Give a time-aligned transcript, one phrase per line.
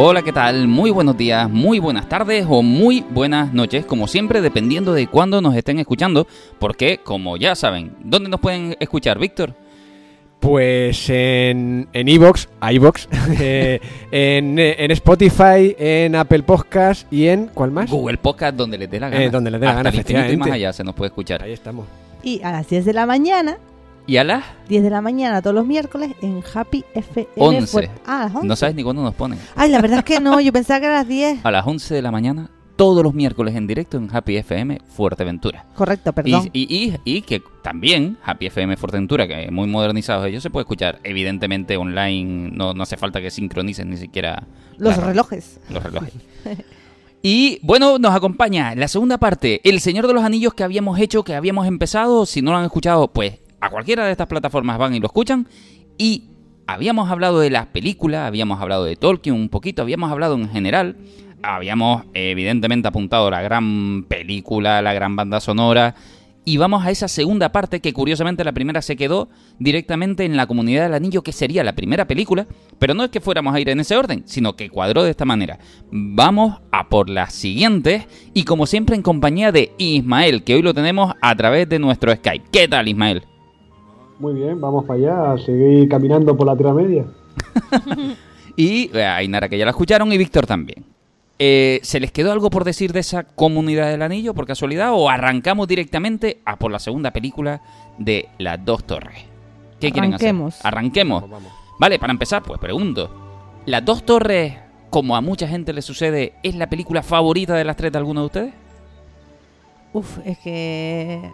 [0.00, 0.68] Hola, ¿qué tal?
[0.68, 5.40] Muy buenos días, muy buenas tardes o muy buenas noches, como siempre, dependiendo de cuándo
[5.40, 6.28] nos estén escuchando,
[6.60, 9.56] porque, como ya saben, ¿dónde nos pueden escuchar, Víctor?
[10.38, 13.08] Pues en en iVoox, iVoox,
[13.40, 13.80] eh,
[14.12, 17.90] en, eh, en Spotify, en Apple Podcast y en ¿cuál más?
[17.90, 19.24] Google Podcast, donde les dé la gana.
[19.24, 21.08] Eh, donde les dé la Hasta gana, el infinito y más allá se nos puede
[21.08, 21.42] escuchar.
[21.42, 21.88] Ahí estamos.
[22.22, 23.58] Y a las 10 de la mañana,
[24.08, 24.42] ¿Y a las?
[24.68, 27.28] 10 de la mañana todos los miércoles en Happy FM.
[27.36, 27.76] 11.
[27.78, 28.48] Fuer- Ah, a las 11.
[28.48, 29.38] No sabes ni cuándo nos ponen.
[29.54, 31.44] Ay, la verdad es que no, yo pensaba que a las 10.
[31.44, 35.66] A las 11 de la mañana, todos los miércoles en directo en Happy FM Fuerteventura.
[35.74, 36.50] Correcto, Y, perdón.
[36.54, 41.00] y, y, y que también Happy FM Fuerteventura, que muy modernizados ellos, se puede escuchar
[41.04, 42.50] evidentemente online.
[42.54, 44.44] No, no hace falta que sincronicen ni siquiera
[44.78, 45.60] los la- relojes.
[45.68, 46.14] los relojes.
[47.20, 51.24] Y bueno, nos acompaña la segunda parte, El Señor de los Anillos que habíamos hecho,
[51.24, 52.24] que habíamos empezado.
[52.26, 55.48] Si no lo han escuchado, pues a cualquiera de estas plataformas van y lo escuchan.
[55.96, 56.24] Y
[56.66, 60.96] habíamos hablado de las películas, habíamos hablado de Tolkien un poquito, habíamos hablado en general.
[61.42, 65.94] Habíamos evidentemente apuntado la gran película, la gran banda sonora.
[66.44, 69.28] Y vamos a esa segunda parte que curiosamente la primera se quedó
[69.58, 72.46] directamente en la comunidad del anillo, que sería la primera película.
[72.78, 75.26] Pero no es que fuéramos a ir en ese orden, sino que cuadró de esta
[75.26, 75.58] manera.
[75.92, 80.74] Vamos a por las siguientes y como siempre en compañía de Ismael, que hoy lo
[80.74, 82.46] tenemos a través de nuestro Skype.
[82.50, 83.24] ¿Qué tal Ismael?
[84.18, 87.04] Muy bien, vamos para allá, a seguir caminando por la Tierra Media.
[88.56, 90.84] Y eh, Ainara, que ya la escucharon, y Víctor también.
[91.38, 94.90] Eh, ¿Se les quedó algo por decir de esa comunidad del anillo por casualidad?
[94.94, 97.62] ¿O arrancamos directamente a por la segunda película
[97.98, 99.26] de Las Dos Torres?
[99.78, 100.54] ¿Qué quieren Arranquemos.
[100.56, 100.66] hacer?
[100.66, 101.22] Arranquemos.
[101.22, 101.58] Vamos, vamos.
[101.78, 103.08] Vale, para empezar, pues pregunto.
[103.64, 104.56] ¿Las Dos Torres,
[104.90, 108.22] como a mucha gente le sucede, es la película favorita de las tres de alguno
[108.22, 108.54] de ustedes?
[109.92, 111.30] Uf, es que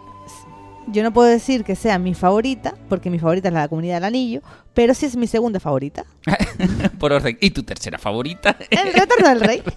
[0.87, 4.05] yo no puedo decir que sea mi favorita, porque mi favorita es la comunidad del
[4.05, 4.41] anillo,
[4.73, 6.05] pero sí es mi segunda favorita.
[6.99, 7.37] por orden.
[7.41, 8.55] ¿Y tu tercera favorita?
[8.69, 9.63] El retorno del rey.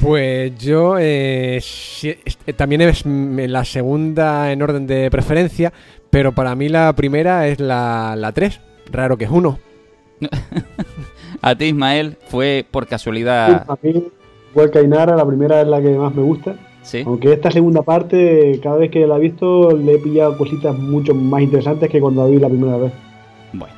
[0.00, 5.72] Pues yo eh, sí, est- también es la segunda en orden de preferencia,
[6.10, 8.60] pero para mí la primera es la, la 3.
[8.90, 9.58] Raro que es uno.
[11.40, 13.64] a ti, Ismael, fue por casualidad.
[13.66, 14.04] A mí,
[14.50, 16.54] igual que Ainara, la primera es la que más me gusta.
[16.84, 17.02] ¿Sí?
[17.04, 21.14] Aunque esta segunda parte, cada vez que la he visto, le he pillado cositas mucho
[21.14, 22.92] más interesantes que cuando la vi la primera vez.
[23.52, 23.74] Bueno.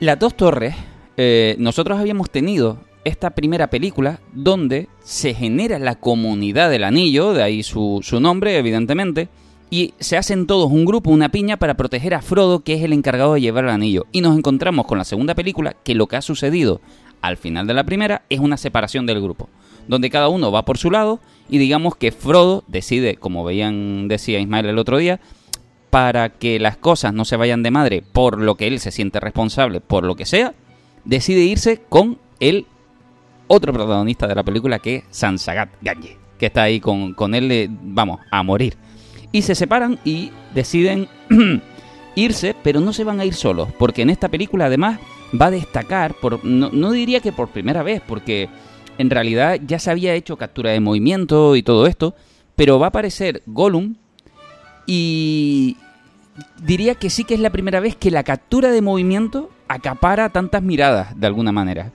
[0.00, 0.76] Las dos torres,
[1.16, 7.42] eh, nosotros habíamos tenido esta primera película donde se genera la comunidad del anillo, de
[7.42, 9.28] ahí su, su nombre, evidentemente,
[9.70, 12.92] y se hacen todos un grupo, una piña para proteger a Frodo, que es el
[12.92, 14.06] encargado de llevar el anillo.
[14.12, 16.80] Y nos encontramos con la segunda película, que lo que ha sucedido
[17.22, 19.48] al final de la primera es una separación del grupo,
[19.88, 24.40] donde cada uno va por su lado y digamos que Frodo decide, como veían, decía
[24.40, 25.20] Ismael el otro día,
[25.90, 29.20] para que las cosas no se vayan de madre por lo que él se siente
[29.20, 30.54] responsable, por lo que sea,
[31.04, 32.66] decide irse con el
[33.46, 37.68] otro protagonista de la película que es Sansagat Ganye, que está ahí con, con él,
[37.82, 38.76] vamos, a morir.
[39.30, 41.08] Y se separan y deciden
[42.14, 44.98] irse, pero no se van a ir solos, porque en esta película además
[45.40, 48.48] va a destacar, por, no diría que por primera vez, porque
[48.98, 52.14] en realidad ya se había hecho captura de movimiento y todo esto,
[52.56, 53.94] pero va a aparecer Gollum
[54.86, 55.76] y
[56.62, 60.62] diría que sí que es la primera vez que la captura de movimiento acapara tantas
[60.62, 61.90] miradas de alguna manera.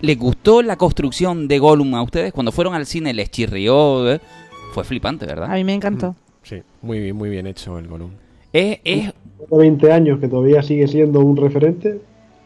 [0.00, 2.32] ¿Les gustó la construcción de Gollum a ustedes?
[2.32, 4.10] Cuando fueron al cine les chirrió.
[4.10, 4.20] eh?
[4.72, 5.54] Fue flipante, A ¿verdad?
[5.54, 6.16] mí me encantó.
[6.42, 8.10] Sí, muy, bien- muy bien hecho el Gollum.
[8.52, 12.00] Es, es, De 20 años que todavía sigue siendo un referente.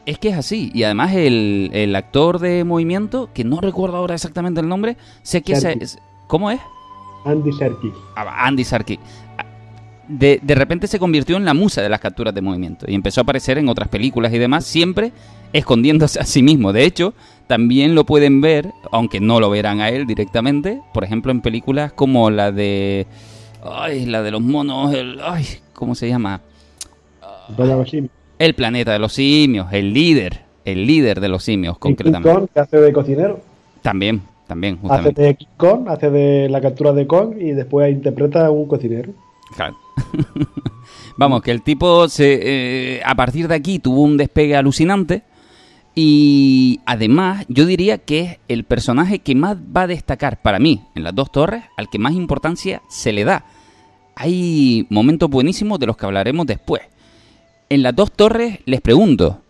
[0.06, 0.70] Es que es así.
[0.72, 5.42] Y además el, el actor de movimiento, que no recuerdo ahora exactamente el nombre, sé
[5.42, 5.98] que es...
[6.26, 6.60] ¿Cómo es?
[7.24, 7.92] Andy Serkis.
[8.16, 8.98] Ah, Andy Serkis.
[10.08, 13.20] De, de repente se convirtió en la musa de las capturas de movimiento y empezó
[13.20, 15.12] a aparecer en otras películas y demás, siempre
[15.52, 16.72] escondiéndose a sí mismo.
[16.72, 17.12] De hecho,
[17.48, 21.92] también lo pueden ver, aunque no lo verán a él directamente, por ejemplo, en películas
[21.92, 23.06] como la de.
[23.64, 24.94] Ay, la de los monos.
[24.94, 26.40] El, ay, ¿cómo se llama?
[27.56, 28.08] Basimi.
[28.38, 30.42] El planeta de los simios, el líder.
[30.64, 32.28] El líder de los simios, Y King concretamente.
[32.28, 33.40] Kong, que hace de cocinero.
[33.82, 35.22] También, también, Hace justamente.
[35.22, 39.12] de King Kong, hace de la captura de Kong y después interpreta a un cocinero.
[39.54, 39.76] Claro.
[41.16, 45.22] Vamos, que el tipo se, eh, a partir de aquí tuvo un despegue alucinante
[45.94, 50.82] y además yo diría que es el personaje que más va a destacar para mí
[50.94, 53.46] en las dos torres, al que más importancia se le da.
[54.14, 56.82] Hay momentos buenísimos de los que hablaremos después.
[57.68, 59.40] En las dos torres les pregunto,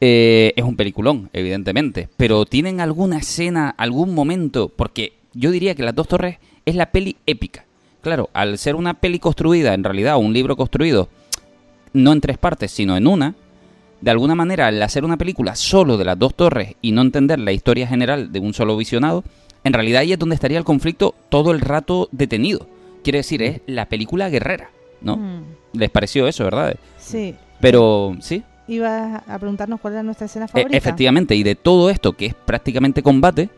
[0.00, 4.68] eh, es un peliculón, evidentemente, pero ¿tienen alguna escena, algún momento?
[4.68, 7.64] Porque yo diría que las dos torres es la peli épica.
[8.00, 11.08] Claro, al ser una peli construida, en realidad, un libro construido,
[11.92, 13.36] no en tres partes, sino en una,
[14.00, 17.38] de alguna manera, al hacer una película solo de las dos torres y no entender
[17.38, 19.22] la historia general de un solo visionado,
[19.62, 22.66] en realidad ahí es donde estaría el conflicto todo el rato detenido.
[23.04, 24.70] Quiere decir, es la película guerrera,
[25.00, 25.16] ¿no?
[25.16, 25.44] Mm,
[25.74, 26.74] Les pareció eso, ¿verdad?
[26.98, 27.36] sí.
[27.62, 28.42] Pero, ¿sí?
[28.68, 30.76] Ibas a preguntarnos cuál era nuestra escena E- favorita.
[30.76, 33.48] efectivamente, y de todo esto que es prácticamente combate,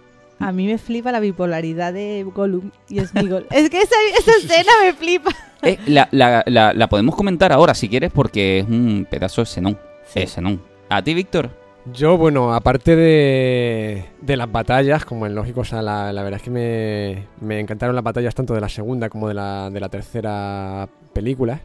[0.41, 3.47] A mí me flipa la bipolaridad de Gollum y Smeagol.
[3.51, 5.31] es que esa, esa escena me flipa.
[5.63, 9.47] eh, la, la- la- la podemos comentar ahora si quieres porque es un pedazo de
[9.47, 9.79] Zenón.
[10.13, 10.21] Sí.
[10.21, 10.61] Es Zenón.
[10.89, 11.51] ¿A ti, Víctor?
[11.93, 16.39] Yo, bueno, aparte de, de las batallas, como es lógico, o sea, la, la verdad
[16.39, 19.81] es que me, me encantaron las batallas tanto de la segunda como de la, de
[19.81, 21.61] la tercera película.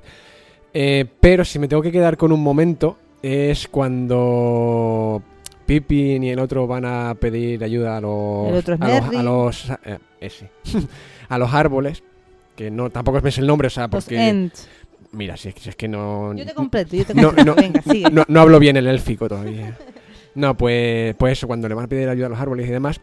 [0.73, 5.21] Eh, pero si me tengo que quedar con un momento, es cuando
[5.65, 8.51] Pippin y el otro van a pedir ayuda a los.
[8.53, 9.15] Es a los, Merry.
[9.17, 10.49] a los, eh, ese.
[11.29, 12.03] a los árboles.
[12.55, 14.49] Que no, tampoco me sé el nombre, o sea, porque.
[15.11, 16.33] Mira, si es, que- si es que no.
[16.35, 17.45] Yo te completo, yo te No, completo.
[17.45, 17.55] no.
[17.55, 18.09] Venga, sigue.
[18.11, 19.75] No, no hablo bien el élfico todavía.
[20.35, 23.01] No, pues, pues eso, cuando le van a pedir ayuda a los árboles y demás,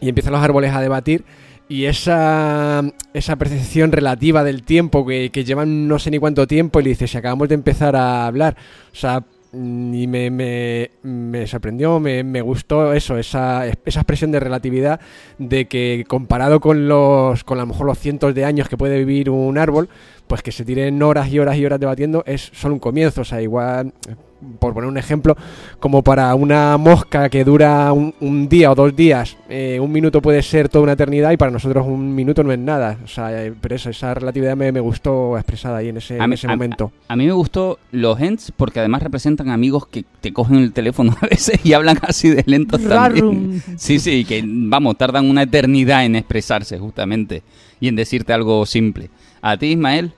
[0.00, 1.24] y empiezan los árboles a debatir,
[1.70, 2.82] y esa,
[3.14, 7.06] esa percepción relativa del tiempo, que, llevan no sé ni cuánto tiempo, y le dice,
[7.06, 8.56] si acabamos de empezar a hablar,
[8.92, 9.22] o sea,
[9.52, 14.98] mm, y me, me, me sorprendió, me, me gustó eso, esa, esa expresión de relatividad,
[15.38, 18.98] de que comparado con los, con a lo mejor los cientos de años que puede
[18.98, 19.88] vivir un árbol,
[20.26, 23.20] pues que se tiren horas y horas y horas debatiendo es solo un comienzo.
[23.20, 23.92] O sea, igual,
[24.58, 25.36] por poner un ejemplo,
[25.78, 30.22] como para una mosca que dura un, un día o dos días, eh, un minuto
[30.22, 32.98] puede ser toda una eternidad y para nosotros un minuto no es nada.
[33.04, 36.24] O sea, eh, pero eso, esa relatividad me, me gustó expresada ahí en ese, A
[36.24, 36.92] en mí- ese a- momento.
[37.08, 41.14] A mí me gustó los Ents porque además representan amigos que te cogen el teléfono
[41.20, 43.62] a veces y hablan así de lentos también.
[43.76, 47.42] Sí, sí, que vamos, tardan una eternidad en expresarse justamente
[47.80, 49.10] y en decirte algo simple.
[49.42, 50.12] ¿A ti, Ismael?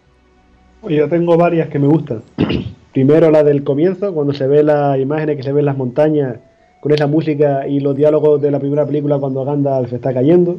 [0.88, 2.22] Yo tengo varias que me gustan.
[2.92, 6.38] Primero la del comienzo, cuando se ve las imágenes que se ven en las montañas,
[6.80, 10.56] con esa música y los diálogos de la primera película cuando Gandalf está cayendo.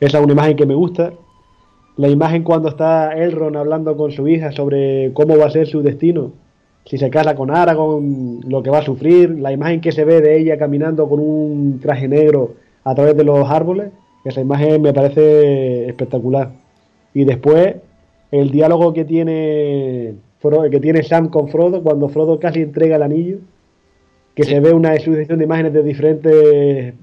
[0.00, 1.12] Esa es una imagen que me gusta.
[1.98, 5.82] La imagen cuando está Elrond hablando con su hija sobre cómo va a ser su
[5.82, 6.32] destino,
[6.86, 9.38] si se casa con Aragorn, lo que va a sufrir.
[9.38, 13.24] La imagen que se ve de ella caminando con un traje negro a través de
[13.24, 13.90] los árboles,
[14.24, 16.52] esa imagen me parece espectacular.
[17.12, 17.76] Y después
[18.30, 20.14] el diálogo que tiene
[20.70, 23.38] que tiene Sam con Frodo cuando Frodo casi entrega el anillo,
[24.34, 24.50] que Sí.
[24.50, 26.94] se ve una sucesión de imágenes de diferentes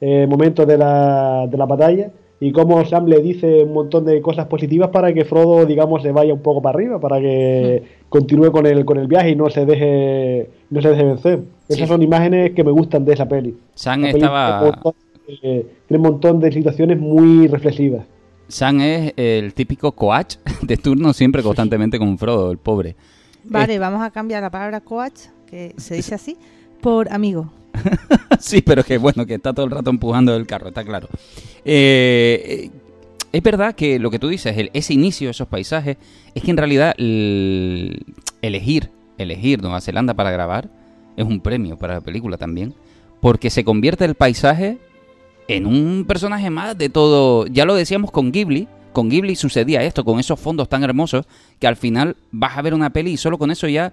[0.00, 4.20] eh, momentos de la, de la batalla y cómo Sam le dice un montón de
[4.20, 8.50] cosas positivas para que Frodo, digamos, se vaya un poco para arriba, para que continúe
[8.50, 11.38] con el, con el viaje y no se deje, no se deje vencer.
[11.68, 11.74] Sí.
[11.74, 13.56] Esas son imágenes que me gustan de esa peli.
[13.74, 14.80] Sam La estaba...
[15.28, 18.04] Eh, tiene un montón de situaciones muy reflexivas.
[18.52, 22.96] Sam es el típico coach de turno siempre constantemente con Frodo, el pobre.
[23.44, 26.36] Vale, vamos a cambiar la palabra coach, que se dice así,
[26.82, 27.50] por amigo.
[28.38, 31.08] sí, pero que bueno, que está todo el rato empujando el carro, está claro.
[31.64, 32.70] Eh, eh,
[33.32, 35.96] es verdad que lo que tú dices, el- ese inicio, esos paisajes,
[36.34, 38.04] es que en realidad el-
[38.42, 40.68] elegir, elegir Nueva Zelanda para grabar
[41.16, 42.74] es un premio para la película también,
[43.22, 44.78] porque se convierte el paisaje
[45.48, 47.46] en un personaje más de todo.
[47.46, 48.68] Ya lo decíamos con Ghibli.
[48.92, 51.26] Con Ghibli sucedía esto, con esos fondos tan hermosos,
[51.58, 53.92] que al final vas a ver una peli y solo con eso ya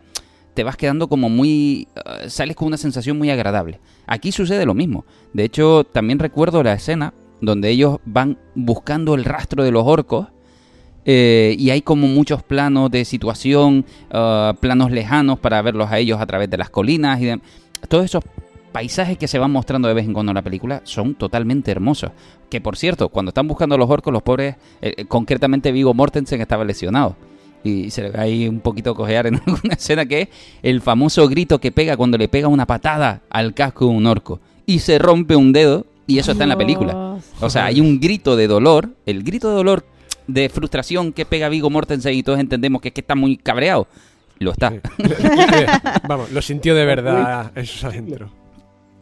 [0.53, 1.87] te vas quedando como muy...
[1.95, 3.79] eh, sales con una sensación muy agradable.
[4.07, 5.05] Aquí sucede lo mismo.
[5.31, 10.27] De hecho, también recuerdo la escena donde ellos van buscando el rastro de los orcos
[11.05, 16.19] eh, y hay como muchos planos de situación, eh, planos lejanos para verlos a ellos
[16.19, 17.39] a través de las colinas y de-
[17.87, 18.21] todos esos
[18.71, 22.11] paisajes que se van mostrando de vez en cuando en la película son totalmente hermosos.
[22.49, 25.93] Que por cierto, cuando están buscando a los orcos, los pobres, eh, eh, concretamente Vigo
[25.93, 27.15] Mortensen estaba lesionado.
[27.63, 30.29] Y se le ve ahí un poquito cojear en alguna escena que es
[30.63, 34.39] el famoso grito que pega cuando le pega una patada al casco de un orco.
[34.65, 37.17] Y se rompe un dedo y eso está en la película.
[37.39, 39.85] O sea, hay un grito de dolor, el grito de dolor
[40.27, 43.87] de frustración que pega Vigo Mortensen y todos entendemos que es que está muy cabreado.
[44.39, 44.73] Lo está.
[46.07, 48.38] Vamos, lo sintió de verdad eso adentro.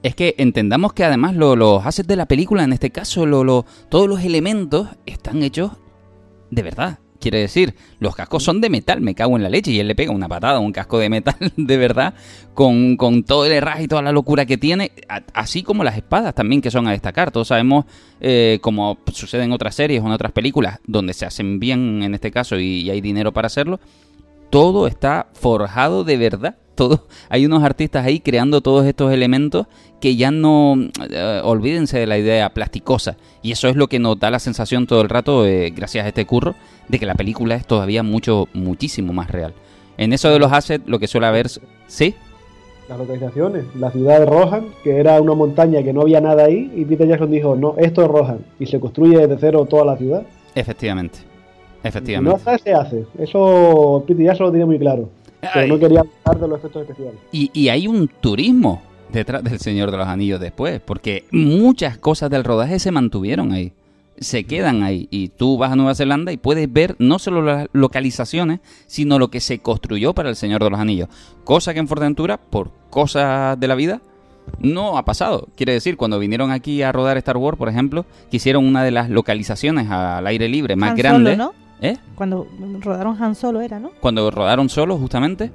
[0.04, 3.44] Es que entendamos que además lo- los assets de la película, en este caso, lo-
[3.44, 5.72] lo- todos los elementos están hechos
[6.52, 7.00] de verdad.
[7.20, 9.96] Quiere decir, los cascos son de metal, me cago en la leche, y él le
[9.96, 12.14] pega una patada a un casco de metal de verdad,
[12.54, 14.92] con, con todo el herraje y toda la locura que tiene,
[15.34, 17.32] así como las espadas también que son a destacar.
[17.32, 17.86] Todos sabemos,
[18.22, 22.14] eh, como sucede en otras series o en otras películas, donde se hacen bien en
[22.14, 23.80] este caso y hay dinero para hacerlo,
[24.52, 26.56] todo está forjado de verdad.
[26.78, 29.66] Todo, hay unos artistas ahí creando todos estos elementos
[30.00, 30.76] que ya no
[31.10, 33.18] eh, olvídense de la idea plasticosa.
[33.42, 36.10] Y eso es lo que nos da la sensación todo el rato, eh, gracias a
[36.10, 36.54] este curro,
[36.88, 39.54] de que la película es todavía mucho, muchísimo más real.
[39.98, 41.48] En eso de los assets, lo que suele haber.
[41.88, 42.14] ¿Sí?
[42.88, 43.66] las localizaciones.
[43.76, 47.08] La ciudad de Rohan, que era una montaña que no había nada ahí, y Peter
[47.08, 48.40] Jackson dijo, no, esto es Rohan.
[48.60, 50.24] Y se construye desde cero toda la ciudad.
[50.56, 51.20] Efectivamente.
[51.84, 52.42] No Efectivamente.
[52.46, 53.06] hace, se hace.
[53.18, 55.10] Eso Peter Jackson lo tenía muy claro.
[55.42, 55.70] Pero Ay.
[55.70, 57.20] no quería hablar de los efectos especiales.
[57.32, 62.30] Y, y hay un turismo detrás del Señor de los Anillos después, porque muchas cosas
[62.30, 63.74] del rodaje se mantuvieron ahí,
[64.20, 65.08] se quedan ahí.
[65.12, 69.30] Y tú vas a Nueva Zelanda y puedes ver no solo las localizaciones, sino lo
[69.30, 71.10] que se construyó para el Señor de los Anillos.
[71.44, 74.02] Cosa que en Fuerteventura, por cosas de la vida,
[74.60, 75.48] no ha pasado.
[75.56, 78.92] Quiere decir, cuando vinieron aquí a rodar Star Wars, por ejemplo, que hicieron una de
[78.92, 81.32] las localizaciones al aire libre más Han grande.
[81.32, 81.67] Solo, ¿no?
[81.82, 81.98] ¿Eh?
[82.16, 82.48] Cuando
[82.82, 83.92] rodaron Han Solo era, ¿no?
[84.00, 85.52] cuando rodaron solos justamente,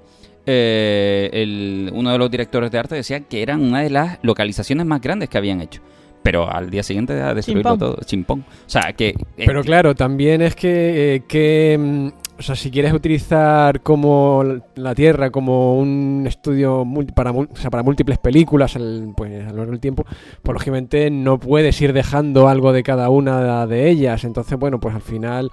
[0.47, 4.87] eh, el- uno de los directores de arte decía que eran una de las localizaciones
[4.87, 5.81] más grandes que habían hecho.
[6.23, 7.79] Pero al día siguiente a destruirlo Chimpón.
[7.79, 8.41] todo, chimpón.
[8.41, 9.09] O sea, que...
[9.09, 14.45] eh, Pero claro, también es que, eh, que, mm, o sea, si quieres utilizar como
[14.77, 19.33] la Tierra como un estudio mul- para, mul- o sea, para múltiples películas al- pues,
[19.45, 20.05] a lo largo del tiempo,
[20.43, 24.23] pues lógicamente no puedes ir dejando algo de cada una de ellas.
[24.23, 25.51] Entonces, bueno, pues al final...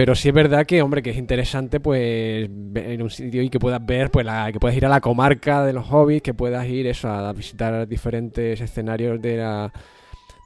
[0.00, 3.58] Pero sí es verdad que, hombre, que es interesante, pues, en un sitio y que
[3.58, 6.66] puedas ver, pues, la, que puedas ir a la comarca de los hobbies, que puedas
[6.66, 9.70] ir eso, a visitar diferentes escenarios de la,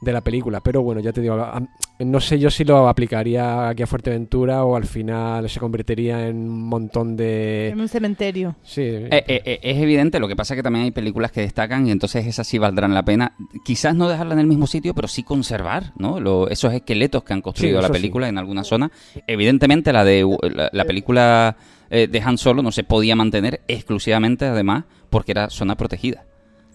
[0.01, 0.61] de la película.
[0.61, 1.37] Pero bueno, ya te digo,
[1.99, 6.37] no sé yo si lo aplicaría aquí a Fuerteventura o al final se convertiría en
[6.37, 7.69] un montón de...
[7.69, 8.55] En un cementerio.
[8.63, 11.41] Sí, eh, eh, eh, es evidente, lo que pasa es que también hay películas que
[11.41, 13.33] destacan y entonces esas sí valdrán la pena.
[13.63, 16.19] Quizás no dejarla en el mismo sitio, pero sí conservar ¿no?
[16.19, 17.93] Lo- esos esqueletos que han construido Sí, la sí.
[17.93, 18.91] película en alguna zona.
[19.27, 21.57] Evidentemente la de la, la película
[21.89, 26.25] eh, de Han Solo no se podía mantener exclusivamente además porque era zona protegida.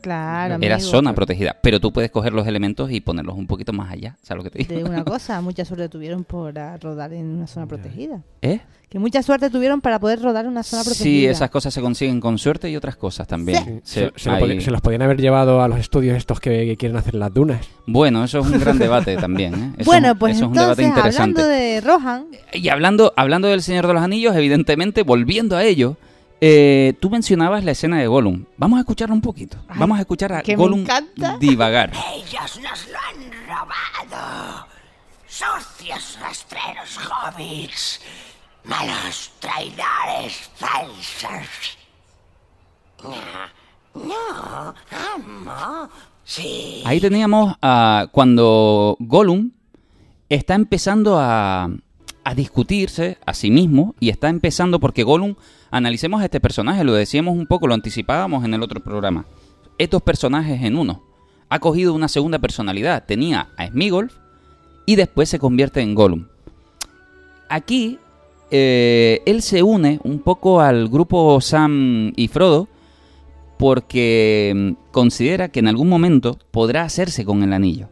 [0.00, 0.90] Claro, Era amigo.
[0.90, 4.44] zona protegida, pero tú puedes coger los elementos y ponerlos un poquito más allá, ¿sabes
[4.44, 4.88] lo que te digo?
[4.88, 8.22] De una cosa, mucha suerte tuvieron por ah, rodar en una zona protegida.
[8.42, 8.60] ¿Eh?
[8.88, 11.04] Que mucha suerte tuvieron para poder rodar en una zona protegida.
[11.04, 13.62] Sí, esas cosas se consiguen con suerte y otras cosas también.
[13.84, 16.76] Sí, Sí, se, se ahí- los podían haber llevado a los estudios estos que, que
[16.76, 17.64] quieren hacer las dunas.
[17.86, 19.54] Bueno, eso es un gran debate también.
[19.54, 19.72] ¿eh?
[19.78, 21.40] Eso bueno, es- pues eso es un debate entonces, interesante.
[21.42, 25.96] hablando de Rohan, Y hablando, hablando del Señor de los Anillos, evidentemente, volviendo a ello,
[26.40, 28.44] eh, tú mencionabas la escena de Gollum.
[28.56, 29.58] Vamos a escucharla un poquito.
[29.68, 31.36] Ay, Vamos a escuchar a Gollum encanta.
[31.40, 31.92] divagar.
[32.14, 34.66] Ellos nos lo han robado.
[35.26, 38.00] Sucios rastreros hobbits.
[38.64, 41.78] Malos traidores falsos.
[43.02, 44.74] No, no,
[45.14, 45.88] amo.
[46.24, 46.82] Sí.
[46.84, 49.50] Ahí teníamos a cuando Gollum
[50.28, 51.70] está empezando a,
[52.24, 55.34] a discutirse a sí mismo y está empezando porque Gollum,
[55.70, 59.24] analicemos a este personaje, lo decíamos un poco, lo anticipábamos en el otro programa.
[59.78, 61.02] Estos personajes en uno.
[61.48, 63.04] Ha cogido una segunda personalidad.
[63.06, 64.14] Tenía a Smigolf
[64.86, 66.26] y después se convierte en Gollum.
[67.48, 67.98] Aquí
[68.50, 72.68] eh, él se une un poco al grupo Sam y Frodo
[73.58, 77.88] porque mm, considera que en algún momento podrá hacerse con el anillo.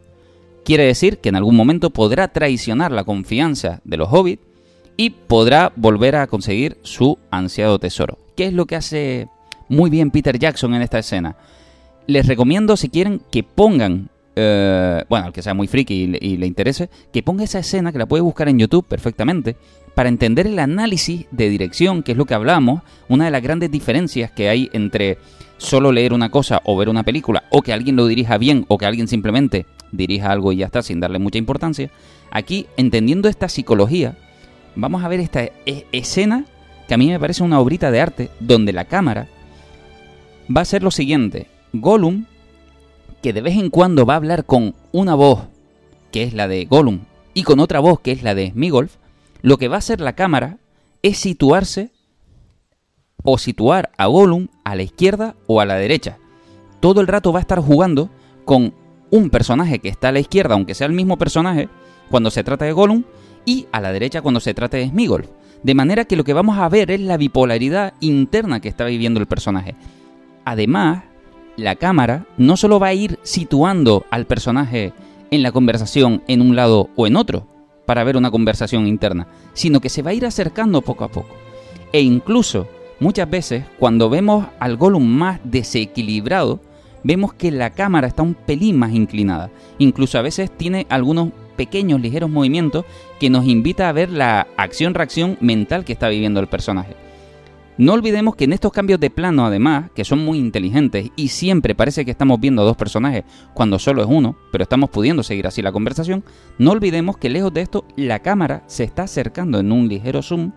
[0.63, 4.43] Quiere decir que en algún momento podrá traicionar la confianza de los hobbits
[4.99, 8.17] y podrá volver a conseguir su ansiado tesoro.
[8.35, 9.29] ¿Qué es lo que hace
[9.69, 11.37] muy bien Peter Jackson en esta escena?
[12.05, 16.19] Les recomiendo, si quieren, que pongan, eh, bueno, al que sea muy friki y le,
[16.21, 19.55] y le interese, que ponga esa escena, que la puede buscar en YouTube perfectamente,
[19.95, 23.71] para entender el análisis de dirección, que es lo que hablamos, una de las grandes
[23.71, 25.17] diferencias que hay entre
[25.55, 28.77] solo leer una cosa o ver una película, o que alguien lo dirija bien, o
[28.77, 31.89] que alguien simplemente dirija algo y ya está, sin darle mucha importancia.
[32.31, 34.17] Aquí, entendiendo esta psicología,
[34.79, 36.45] vamos a ver esta e- escena
[36.87, 39.27] que a mí me parece una obrita de arte, donde la cámara
[40.55, 41.47] va a ser lo siguiente.
[41.73, 42.25] Gollum,
[43.21, 45.41] que de vez en cuando va a hablar con una voz,
[46.11, 47.01] que es la de Gollum,
[47.33, 48.95] y con otra voz, que es la de Smigolf,
[49.41, 50.57] lo que va a hacer la cámara
[51.03, 51.91] es situarse
[53.23, 56.17] o situar a Gollum a la izquierda o a la derecha.
[56.79, 58.09] Todo el rato va a estar jugando
[58.45, 58.73] con
[59.11, 61.69] un personaje que está a la izquierda, aunque sea el mismo personaje,
[62.09, 63.03] cuando se trata de Gollum,
[63.49, 65.27] y a la derecha cuando se trata de Smigolf.
[65.63, 69.19] De manera que lo que vamos a ver es la bipolaridad interna que está viviendo
[69.19, 69.73] el personaje.
[70.45, 71.03] Además,
[71.57, 74.93] la cámara no solo va a ir situando al personaje
[75.31, 77.47] en la conversación en un lado o en otro
[77.87, 81.35] para ver una conversación interna, sino que se va a ir acercando poco a poco.
[81.91, 82.67] E incluso,
[82.99, 86.59] muchas veces, cuando vemos al Gollum más desequilibrado,
[87.03, 89.49] vemos que la cámara está un pelín más inclinada.
[89.79, 91.29] Incluso a veces tiene algunos
[91.59, 92.85] pequeños, ligeros movimientos
[93.19, 96.95] que nos invita a ver la acción-reacción mental que está viviendo el personaje.
[97.77, 101.75] No olvidemos que en estos cambios de plano, además, que son muy inteligentes y siempre
[101.75, 105.47] parece que estamos viendo a dos personajes cuando solo es uno, pero estamos pudiendo seguir
[105.47, 106.23] así la conversación,
[106.57, 110.53] no olvidemos que lejos de esto la cámara se está acercando en un ligero zoom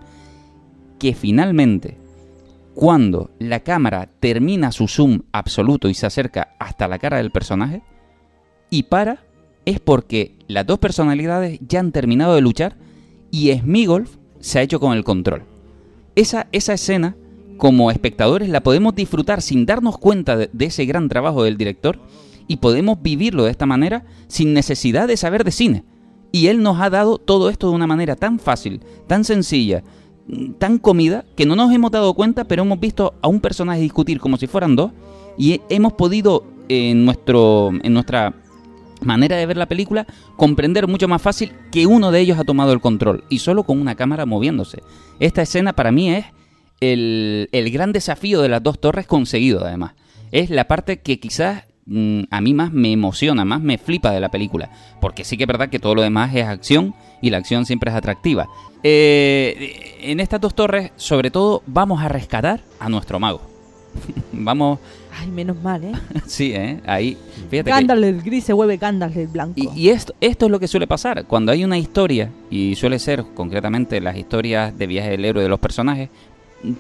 [1.01, 1.99] que finalmente
[2.75, 7.83] cuando la cámara termina su zoom absoluto y se acerca hasta la cara del personaje
[8.71, 9.25] y para
[9.65, 12.77] es porque las dos personalidades ya han terminado de luchar
[13.31, 15.45] y Smigolf se ha hecho con el control.
[16.15, 17.17] Esa, esa escena,
[17.57, 21.99] como espectadores, la podemos disfrutar sin darnos cuenta de, de ese gran trabajo del director
[22.49, 25.85] y podemos vivirlo de esta manera sin necesidad de saber de cine.
[26.33, 29.85] Y él nos ha dado todo esto de una manera tan fácil, tan sencilla,
[30.59, 34.19] tan comida, que no nos hemos dado cuenta, pero hemos visto a un personaje discutir
[34.19, 34.93] como si fueran dos
[35.39, 38.35] y he- hemos podido en, nuestro, en nuestra
[39.05, 40.07] manera de ver la película
[40.37, 43.81] comprender mucho más fácil que uno de ellos ha tomado el control y solo con
[43.81, 44.83] una cámara moviéndose.
[45.21, 46.27] Esta escena para mí es
[46.81, 49.95] el, el gran desafío de las dos torres conseguido además.
[50.33, 54.21] Es la parte que quizás mm, a mí más me emociona, más me flipa de
[54.21, 54.71] la película.
[55.01, 57.91] Porque sí que es verdad que todo lo demás es acción y la acción siempre
[57.91, 58.49] es atractiva.
[58.83, 63.43] Eh, en estas dos torres, sobre todo, vamos a rescatar a nuestro mago.
[64.33, 64.81] vamos,
[65.15, 65.93] Ay, menos mal, ¿eh?
[66.27, 66.81] sí, ¿eh?
[66.87, 67.17] Ahí,
[67.51, 67.71] fíjate que...
[67.71, 69.55] Gandalf el gris se vuelve Gandalf el blanco.
[69.57, 71.25] Y, y esto, esto es lo que suele pasar.
[71.27, 75.49] Cuando hay una historia, y suele ser concretamente las historias de viaje del héroe de
[75.49, 76.09] los personajes,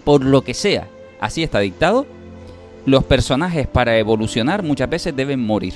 [0.05, 0.87] por lo que sea,
[1.21, 2.07] así está dictado,
[2.87, 5.75] los personajes para evolucionar muchas veces deben morir.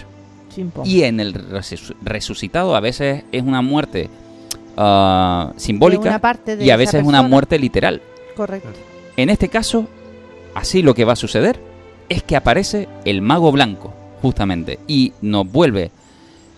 [0.54, 0.86] Chimpón.
[0.86, 4.08] Y en el resu- resucitado a veces es una muerte
[4.76, 8.00] ah, simbólica una parte y a veces es una muerte literal.
[8.34, 8.68] Correcto.
[9.16, 9.86] En este caso,
[10.54, 11.60] así lo que va a suceder
[12.08, 15.90] es que aparece el mago blanco, justamente, y nos vuelve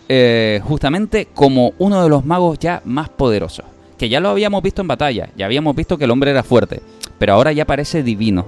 [0.09, 3.65] eh, justamente como uno de los magos ya más poderosos.
[3.99, 6.81] Que ya lo habíamos visto en batalla, ya habíamos visto que el hombre era fuerte,
[7.19, 8.47] pero ahora ya parece divino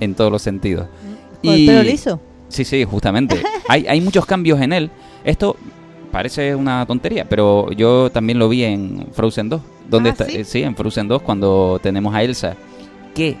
[0.00, 0.86] en todos los sentidos.
[1.44, 2.20] Con el pelo liso.
[2.48, 3.42] Sí, sí, justamente.
[3.68, 4.90] hay, hay muchos cambios en él.
[5.22, 5.56] Esto
[6.10, 9.60] parece una tontería, pero yo también lo vi en Frozen 2.
[9.88, 10.36] Donde Ah, está, ¿sí?
[10.38, 12.56] eh, sí, en Frozen 2, cuando tenemos a Elsa
[13.14, 13.36] que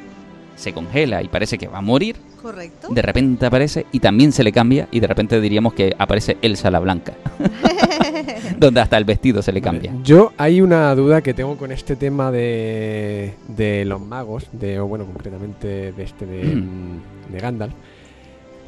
[0.56, 2.16] se congela y parece que va a morir.
[2.40, 2.88] Correcto.
[2.88, 6.70] De repente aparece y también se le cambia y de repente diríamos que aparece Elsa
[6.70, 7.14] la Blanca.
[8.58, 9.92] donde hasta el vestido se le cambia.
[10.02, 14.86] Yo hay una duda que tengo con este tema de, de los magos, de, o
[14.86, 17.32] bueno, concretamente de este de, Mm.
[17.32, 17.72] de Gandalf.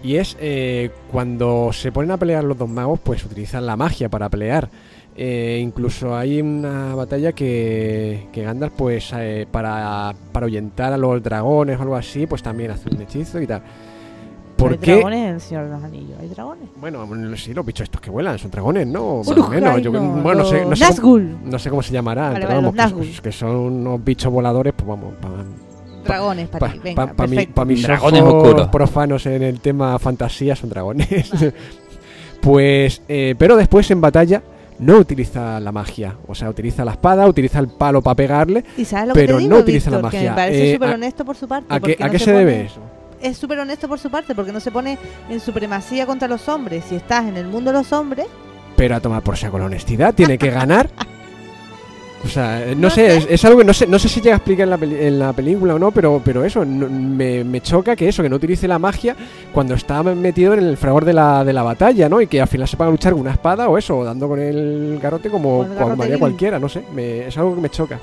[0.03, 4.09] Y es eh, cuando se ponen a pelear los dos magos, pues utilizan la magia
[4.09, 4.69] para pelear.
[5.15, 11.23] Eh, incluso hay una batalla que, que Gandalf, pues eh, para, para ahuyentar a los
[11.23, 13.63] dragones o algo así, pues también hace un hechizo y tal.
[14.57, 14.93] ¿Por hay qué?
[14.95, 16.19] dragones en Señor de los Anillos.
[16.21, 16.69] Hay dragones.
[16.81, 19.19] Bueno, sí, los bichos estos que vuelan son dragones, ¿no?
[19.19, 19.83] Más o menos.
[19.83, 22.49] Yo- no, bueno, no sé, no sé cómo- no sé cómo se llamará, Vale, pero
[22.63, 25.35] vale, vamos, que, que son unos bichos voladores, pues vamos, para
[26.05, 26.81] Dragones para ti.
[26.83, 27.55] Venga, perfecto.
[27.55, 28.69] pa mis Dragones ojos oscuros.
[28.69, 31.31] profanos en el tema fantasía son dragones.
[32.41, 34.43] pues, eh, pero después en batalla
[34.83, 38.65] no utiliza la magia, o sea, utiliza la espada, utiliza el palo para pegarle.
[38.77, 39.97] ¿Y sabes lo pero que te no utiliza la?
[39.99, 40.31] Que magia.
[40.31, 41.75] me parece Eh, súper a- honesto por su parte.
[41.75, 42.81] ¿A qué, a no qué se se debe eso?
[43.21, 44.99] Es súper honesto por su parte porque no se pone
[45.31, 46.85] en supremacía contra los hombres.
[46.89, 48.27] Si estás en el mundo de los hombres,
[48.77, 50.91] Pero a tomar por saco la honestidad, tiene que ganar.
[52.25, 54.21] O sea, eh, no, No sé, es, es algo que no sé, no sé si
[54.21, 56.89] llega a explicar en la, peli- en la película o no, pero, pero eso, no-
[56.89, 59.17] me, me choca que eso, que no utilice la magia
[59.53, 62.21] cuando está metido en el fragor de la, de la batalla, ¿no?
[62.21, 64.29] Y que al final se ponga a luchar con una espada o eso, o dando
[64.29, 66.19] con el garrote como, haría vil.
[66.21, 67.99] cualquiera, no sé, me- es algo que me choca.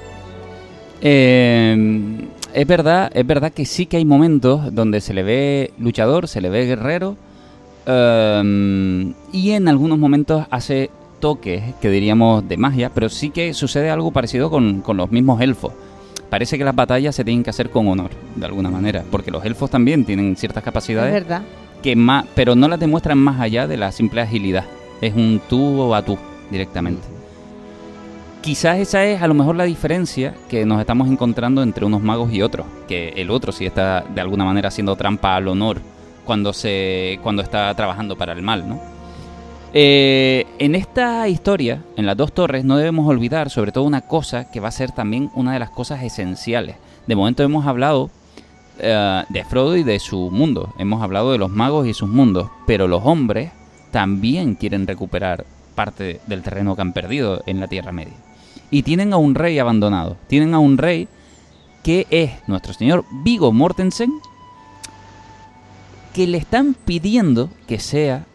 [1.01, 2.17] Eh,
[2.53, 6.41] es verdad, es verdad que sí que hay momentos donde se le ve luchador, se
[6.41, 7.15] le ve guerrero,
[7.86, 13.89] eh, y en algunos momentos hace toques, que diríamos, de magia, pero sí que sucede
[13.89, 15.73] algo parecido con, con los mismos elfos.
[16.29, 19.43] Parece que las batallas se tienen que hacer con honor, de alguna manera, porque los
[19.45, 21.41] elfos también tienen ciertas es capacidades verdad.
[21.82, 24.65] que más, pero no las demuestran más allá de la simple agilidad.
[25.01, 26.17] Es un tú a tú
[26.51, 27.01] directamente.
[28.41, 32.32] Quizás esa es a lo mejor la diferencia que nos estamos encontrando entre unos magos
[32.32, 35.82] y otros, que el otro sí está de alguna manera haciendo trampa al honor
[36.25, 38.79] cuando se cuando está trabajando para el mal, ¿no?
[39.71, 44.49] Eh, en esta historia, en las dos torres, no debemos olvidar sobre todo una cosa
[44.49, 46.75] que va a ser también una de las cosas esenciales.
[47.05, 48.10] De momento hemos hablado
[48.79, 52.49] eh, de Frodo y de su mundo, hemos hablado de los magos y sus mundos,
[52.65, 53.51] pero los hombres
[53.91, 58.13] también quieren recuperar parte del terreno que han perdido en la Tierra Media.
[58.71, 61.08] Y tienen a un rey abandonado, tienen a un rey
[61.84, 64.12] que es nuestro señor Vigo Mortensen,
[66.13, 68.25] que le están pidiendo que sea,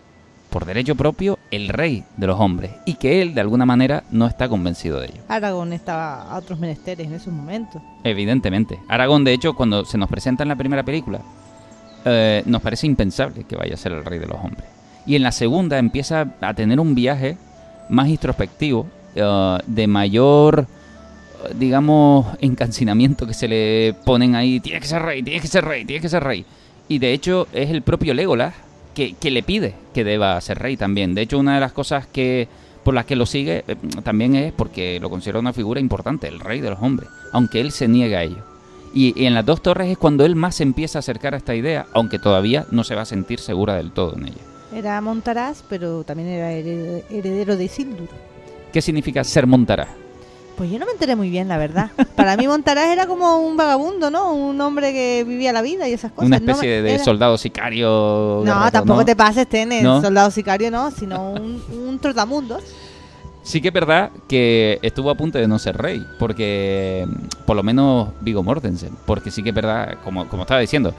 [0.54, 4.28] por derecho propio, el rey de los hombres, y que él de alguna manera no
[4.28, 5.22] está convencido de ello.
[5.26, 7.82] Aragorn estaba a otros menesteres en esos momentos.
[8.04, 8.78] Evidentemente.
[8.86, 11.22] Aragón, de hecho, cuando se nos presenta en la primera película,
[12.04, 14.64] eh, nos parece impensable que vaya a ser el rey de los hombres.
[15.06, 17.36] Y en la segunda empieza a tener un viaje
[17.88, 18.86] más introspectivo,
[19.16, 20.68] eh, de mayor
[21.56, 24.60] digamos, encancinamiento que se le ponen ahí.
[24.60, 26.46] Tienes que ser rey, tienes que ser rey, tienes que ser rey.
[26.88, 28.54] Y de hecho es el propio Legolas
[28.94, 31.14] que, que le pide que deba ser rey también.
[31.14, 32.48] De hecho, una de las cosas que
[32.82, 36.40] por las que lo sigue eh, también es porque lo considera una figura importante, el
[36.40, 38.44] rey de los hombres, aunque él se niega a ello.
[38.94, 41.38] Y, y en las dos torres es cuando él más se empieza a acercar a
[41.38, 44.40] esta idea, aunque todavía no se va a sentir segura del todo en ella.
[44.72, 48.08] Era Montaraz, pero también era hered- heredero de Isildur.
[48.72, 49.88] ¿Qué significa ser Montaraz?
[50.56, 51.90] Pues yo no me enteré muy bien, la verdad.
[52.14, 54.32] Para mí Montaraz era como un vagabundo, ¿no?
[54.32, 56.26] Un hombre que vivía la vida y esas cosas.
[56.28, 58.42] Una No me- especie de era- soldado sicario.
[58.44, 59.04] No, tampoco ¿no?
[59.04, 60.00] te pases, ten, ¿No?
[60.00, 62.62] soldado sicario, no, sino un, un trotamundos.
[63.42, 67.56] Sí que es verdad que estuvo a punto de no ser rey, porque mm, por
[67.56, 70.94] lo menos Vigo Mortensen, porque sí que es verdad, como, como estaba diciendo,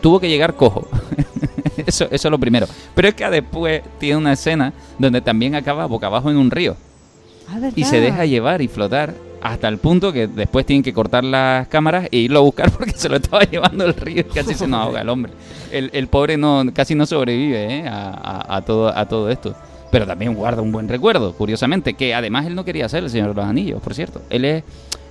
[0.00, 0.88] tuvo que llegar cojo.
[1.86, 2.66] eso, eso es lo primero.
[2.94, 6.74] Pero es que después tiene una escena donde también acaba boca abajo en un río
[7.48, 11.22] Ah, y se deja llevar y flotar hasta el punto que después tienen que cortar
[11.22, 14.54] las cámaras e irlo a buscar porque se lo estaba llevando el río y casi
[14.54, 15.32] se nos ahoga el hombre.
[15.70, 17.88] El, el pobre no casi no sobrevive ¿eh?
[17.88, 19.54] a, a- todo, a todo esto.
[19.92, 23.28] Pero también guarda un buen recuerdo, curiosamente, que además él no quería ser el Señor
[23.28, 24.20] de los Anillos, por cierto.
[24.30, 24.64] Él es,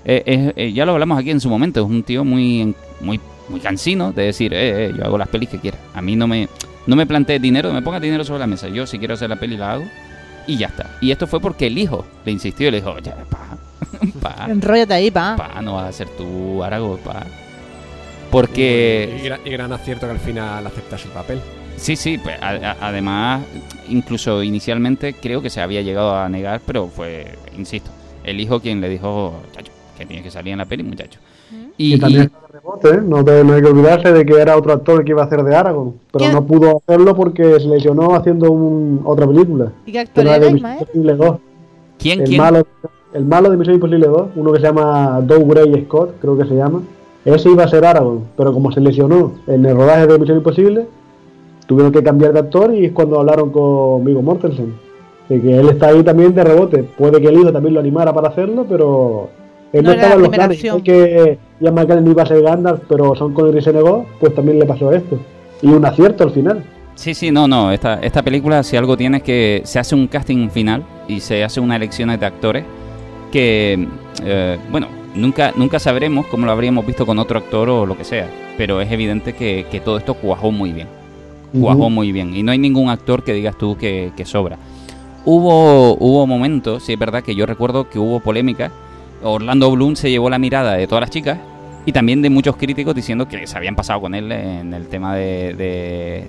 [0.03, 3.59] eh, eh, ya lo hablamos aquí en su momento, es un tío muy, muy, muy
[3.61, 5.77] cansino de decir, eh, yo hago las pelis que quiera.
[5.93, 6.49] A mí no me,
[6.87, 8.67] no me plantees dinero, me ponga dinero sobre la mesa.
[8.67, 9.85] Yo si quiero hacer la peli la hago
[10.47, 10.97] y ya está.
[11.01, 13.57] Y esto fue porque el hijo le insistió, le dijo, ya, pa,
[14.21, 15.35] pa, Enróllate ahí, pa.
[15.37, 17.25] pa, no vas a ser tú, Arago, pa.
[18.31, 19.17] Porque...
[19.21, 21.41] Y, gran, y gran acierto que al final aceptas el papel.
[21.77, 23.41] Sí, sí, pues, a- a- además,
[23.89, 27.89] incluso inicialmente creo que se había llegado a negar, pero fue, insisto,
[28.23, 31.19] el hijo quien le dijo, muchacho, que tienes que salir en la peli, muchacho.
[31.77, 33.01] Y, Y, también y- está de rebote, ¿eh?
[33.05, 35.25] no, te- no hay que olvidarse de que era otro actor el que iba a
[35.25, 39.71] hacer de Aragorn, pero no pudo hacerlo porque se lesionó haciendo un- otra película.
[39.85, 40.79] ¿Y qué actor era era, de Misión Ismael?
[40.81, 41.37] Imposible 2.
[41.99, 42.41] ¿quién, El quién?
[42.41, 42.65] malo,
[43.13, 46.45] el malo de Misión Imposible 2, uno que se llama Doug Gray Scott, creo que
[46.45, 46.81] se llama.
[47.25, 50.85] Ese iba a ser Aragorn, pero como se lesionó en el rodaje de Misión Imposible,
[51.67, 54.73] tuvieron que cambiar de actor y es cuando hablaron con Viggo Mortensen.
[55.27, 56.83] De que él está ahí también de rebote.
[56.83, 59.29] Puede que el hijo también lo animara para hacerlo, pero
[59.77, 60.57] él No no, estaba en los planes.
[60.57, 60.81] opción.
[60.81, 64.65] Que Ian McKellen iba a ser Gandalf, pero Son Connery se negó, pues también le
[64.65, 65.17] pasó esto.
[65.61, 66.63] Y un acierto al final.
[66.95, 70.07] Sí, sí, no, no, esta, esta película si algo tiene es que se hace un
[70.07, 72.63] casting final y se hace una elección de actores
[73.31, 73.85] que,
[74.23, 78.05] eh, bueno, nunca, nunca sabremos cómo lo habríamos visto con otro actor o lo que
[78.05, 80.87] sea, pero es evidente que, que todo esto cuajó muy bien.
[81.59, 82.33] cuajó muy bien.
[82.35, 84.57] Y no hay ningún actor que digas tú que, que sobra.
[85.25, 88.71] Hubo, hubo momentos, sí es verdad que yo recuerdo que hubo polémica.
[89.25, 91.39] Orlando Bloom se llevó la mirada de todas las chicas
[91.85, 95.15] y también de muchos críticos diciendo que se habían pasado con él en el tema
[95.15, 96.27] de, de,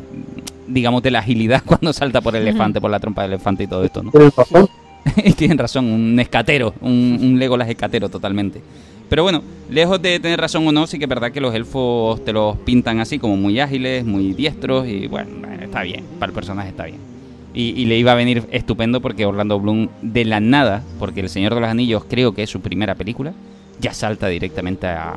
[0.66, 3.66] digamos, de la agilidad cuando salta por el elefante, por la trompa del elefante y
[3.66, 4.10] todo esto, ¿no?
[4.10, 4.68] Tienes razón.
[5.16, 8.60] y tienen razón, un escatero, un, un Legolas escatero totalmente.
[9.08, 12.24] Pero bueno, lejos de tener razón o no, sí que es verdad que los elfos
[12.24, 16.30] te los pintan así como muy ágiles, muy diestros y bueno, bueno, está bien, para
[16.30, 17.15] el personaje está bien.
[17.58, 21.54] Y, le iba a venir estupendo porque Orlando Bloom de la nada, porque El Señor
[21.54, 23.32] de los Anillos creo que es su primera película,
[23.80, 25.08] ya salta directamente a,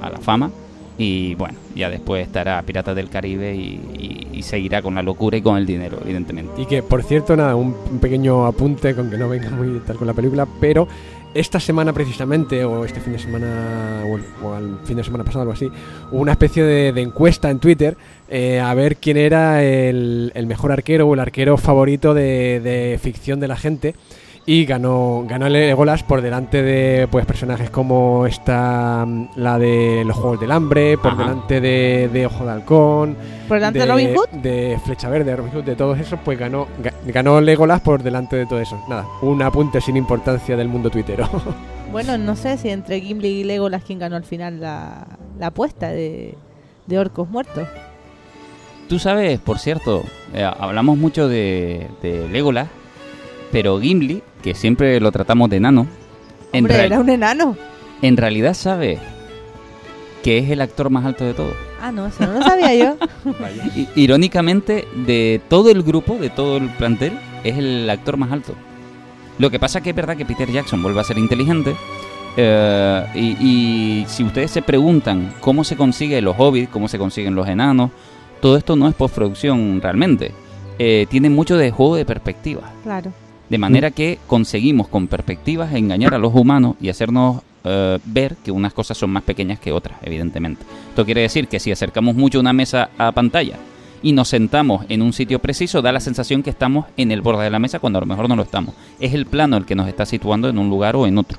[0.00, 0.50] a- la fama
[0.96, 5.56] y bueno, ya después estará Piratas del Caribe y, seguirá con la locura y con
[5.56, 6.60] el dinero, evidentemente.
[6.60, 10.08] Y que, por cierto, nada, un, pequeño apunte con que no venga muy tal con
[10.08, 10.88] la película, pero
[11.32, 15.42] esta semana precisamente, o este fin de semana, o, el- o fin de semana pasado,
[15.42, 15.66] algo así,
[16.10, 17.96] hubo una especie de encuesta en Twitter
[18.32, 22.98] eh, a ver quién era el, el mejor arquero o el arquero favorito de, de
[23.00, 23.94] ficción de la gente.
[24.44, 30.16] Y ganó, ganó Legolas por delante de pues personajes como esta, mm, la de los
[30.16, 31.22] Juegos del Hambre, por Ajá.
[31.22, 33.16] delante de, de Ojo de Halcón,
[33.46, 34.40] ¿Por delante de Robin Hood?
[34.42, 38.34] de Flecha Verde, Robin Hood, de todos esos, pues ganó, ga- ganó Legolas por delante
[38.34, 38.82] de todo eso.
[38.88, 41.28] Nada, un apunte sin importancia del mundo tuitero.
[41.92, 45.06] Bueno, no sé si entre Gimli y Legolas quien ganó al final la,
[45.38, 46.34] la apuesta de,
[46.86, 47.68] de orcos muertos.
[48.92, 52.68] Tú sabes, por cierto, eh, hablamos mucho de, de Legolas,
[53.50, 55.86] pero Gimli, que siempre lo tratamos de enano,
[56.52, 57.56] en, Hombre, real- era un enano.
[58.02, 58.98] en realidad sabe
[60.22, 61.54] que es el actor más alto de todos.
[61.80, 62.96] Ah, no, eso no lo sabía yo.
[63.96, 68.52] Irónicamente, de todo el grupo, de todo el plantel, es el actor más alto.
[69.38, 71.74] Lo que pasa que es verdad que Peter Jackson vuelve a ser inteligente.
[72.36, 77.34] eh, y, y si ustedes se preguntan cómo se consigue los hobbits, cómo se consiguen
[77.34, 77.90] los enanos,
[78.42, 80.32] todo esto no es postproducción realmente.
[80.78, 82.72] Eh, tiene mucho de juego de perspectiva.
[82.82, 83.12] Claro.
[83.48, 88.50] De manera que conseguimos con perspectivas engañar a los humanos y hacernos eh, ver que
[88.50, 90.64] unas cosas son más pequeñas que otras, evidentemente.
[90.88, 93.58] Esto quiere decir que si acercamos mucho una mesa a pantalla
[94.02, 97.44] y nos sentamos en un sitio preciso, da la sensación que estamos en el borde
[97.44, 98.74] de la mesa cuando a lo mejor no lo estamos.
[98.98, 101.38] Es el plano el que nos está situando en un lugar o en otro.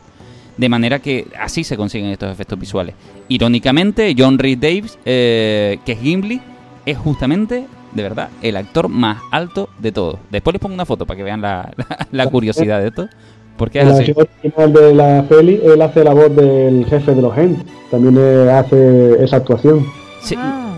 [0.55, 2.95] De manera que así se consiguen estos efectos visuales.
[3.27, 6.39] Irónicamente, John Reed Davis, eh, que es Gimli,
[6.85, 10.17] es justamente, de verdad, el actor más alto de todos.
[10.29, 13.07] Después les pongo una foto para que vean la, la- la curiosidad de esto.
[13.57, 14.13] Porque es En la así.
[14.13, 17.63] versión original de la peli, él hace la voz del jefe de los Ents.
[17.91, 19.85] También eh, hace esa actuación.
[20.21, 20.75] Sí, Ah,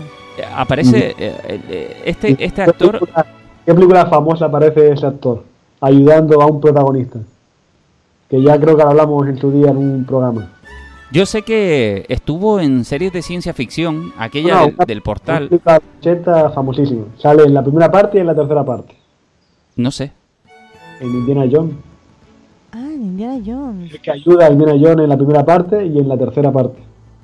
[0.56, 2.98] aparece eh, eh, este, este ¿Qué actor.
[3.00, 3.26] película-
[3.64, 5.42] ¿Qué película famosa aparece ese actor?
[5.80, 7.18] Ayudando a un protagonista.
[8.28, 10.52] Que ya creo que lo hablamos en su día en un programa.
[11.12, 15.48] Yo sé que estuvo en series de ciencia ficción, aquella No, del, del portal.
[16.00, 17.04] 80 famosísima.
[17.18, 18.94] Sale en la primera parte y en la tercera parte.
[19.76, 20.12] No sé.
[21.00, 21.74] En Indiana Jones.
[22.72, 23.94] ah, en Indiana Jones.
[23.94, 26.78] Es que ayuda a Indiana Jones en la primera parte y en la tercera parte.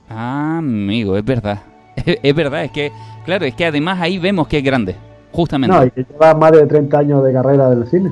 [0.08, 1.62] Ah, amigo, es verdad.
[2.22, 2.90] Es verdad, es que,
[3.24, 4.96] claro, es que además ahí vemos que es grande.
[5.32, 5.76] Justamente.
[5.76, 8.10] No, y que lleva más de 30 años de carrera del cine.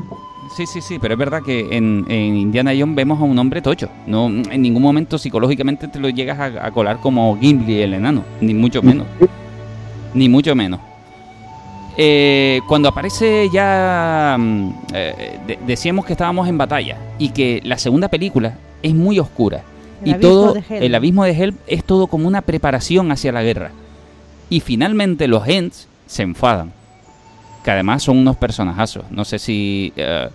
[0.56, 3.62] Sí, sí, sí, pero es verdad que en, en Indiana Jones vemos a un hombre
[3.62, 3.88] tocho.
[4.06, 8.24] No, en ningún momento psicológicamente te lo llegas a, a colar como Gimli el enano,
[8.40, 9.06] ni mucho menos.
[10.12, 10.80] Ni mucho menos.
[11.96, 14.36] Eh, cuando aparece ya...
[14.38, 19.18] mm, eh, de- decíamos que estábamos en batalla y que la segunda película es muy
[19.18, 19.62] oscura.
[20.04, 23.70] El y todo, el abismo de Helm es todo como una preparación hacia la guerra.
[24.48, 26.72] Y finalmente los Ents se enfadan.
[27.64, 29.04] Que además son unos personajazos.
[29.10, 30.28] No sé si eh,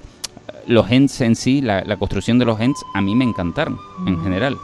[0.68, 4.20] los Ents en sí, la, la construcción de los Ents, a mí me encantaron en
[4.20, 4.24] Mm.
[4.24, 4.58] general.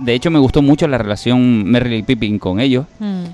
[0.00, 2.86] De hecho, me gustó mucho la relación Merry y Pippin con ellos.
[2.98, 3.24] Mm.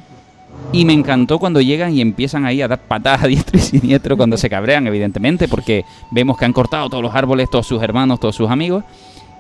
[0.72, 4.16] Y me encantó cuando llegan y empiezan ahí a dar patadas a diestro y siniestro
[4.16, 8.18] cuando se cabrean, evidentemente, porque vemos que han cortado todos los árboles, todos sus hermanos,
[8.20, 8.84] todos sus amigos.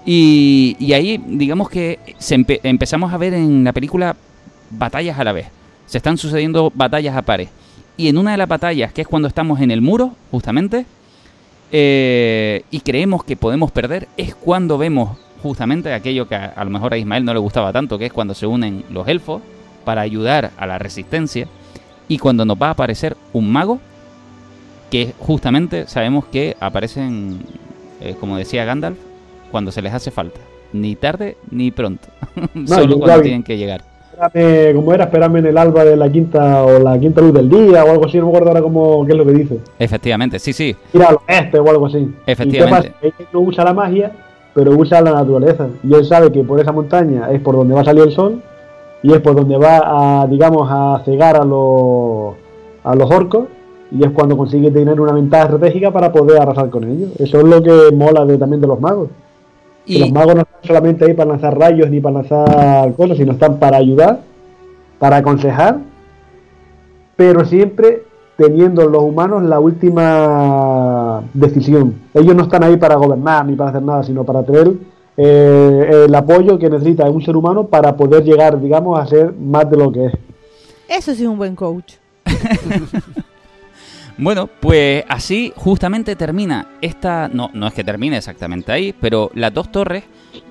[0.06, 4.16] Y, y ahí, digamos que se empe- empezamos a ver en la película
[4.70, 5.46] batallas a la vez.
[5.86, 7.48] Se están sucediendo batallas a pares.
[8.00, 10.86] Y en una de las batallas, que es cuando estamos en el muro, justamente,
[11.70, 16.70] eh, y creemos que podemos perder, es cuando vemos justamente aquello que a, a lo
[16.70, 19.42] mejor a Ismael no le gustaba tanto, que es cuando se unen los elfos
[19.84, 21.46] para ayudar a la resistencia
[22.08, 23.80] y cuando nos va a aparecer un mago
[24.90, 27.40] que justamente sabemos que aparecen,
[28.00, 28.96] eh, como decía Gandalf,
[29.50, 30.40] cuando se les hace falta.
[30.72, 32.08] Ni tarde ni pronto.
[32.66, 33.22] Solo cuando Gaby.
[33.22, 33.84] tienen que llegar.
[34.26, 37.48] Espérame, como era, espérame en el alba de la quinta o la quinta luz del
[37.48, 39.58] día o algo así, no me acuerdo ahora cómo, qué es lo que dice.
[39.78, 40.76] Efectivamente, sí, sí.
[40.92, 42.12] Ir al oeste o algo así.
[42.26, 42.88] Efectivamente.
[42.88, 43.16] ¿Y qué pasa?
[43.20, 44.12] Él no usa la magia,
[44.54, 45.68] pero usa la naturaleza.
[45.82, 48.42] Y él sabe que por esa montaña es por donde va a salir el sol
[49.02, 52.34] y es por donde va a, digamos, a cegar a los,
[52.84, 53.44] a los orcos
[53.92, 57.10] y es cuando consigue tener una ventaja estratégica para poder arrasar con ellos.
[57.18, 59.08] Eso es lo que mola de- también de los magos.
[59.86, 63.32] Y, los magos no están solamente ahí para lanzar rayos ni para lanzar cosas, sino
[63.32, 64.20] están para ayudar,
[64.98, 65.78] para aconsejar,
[67.16, 68.04] pero siempre
[68.36, 71.94] teniendo los humanos la última decisión.
[72.14, 74.72] Ellos no están ahí para gobernar ni para hacer nada, sino para tener
[75.16, 79.68] eh, el apoyo que necesita un ser humano para poder llegar, digamos, a ser más
[79.70, 80.12] de lo que es.
[80.88, 81.94] Eso sí es un buen coach.
[84.20, 89.52] Bueno, pues así justamente termina esta, no, no es que termine exactamente ahí, pero las
[89.54, 90.04] dos torres,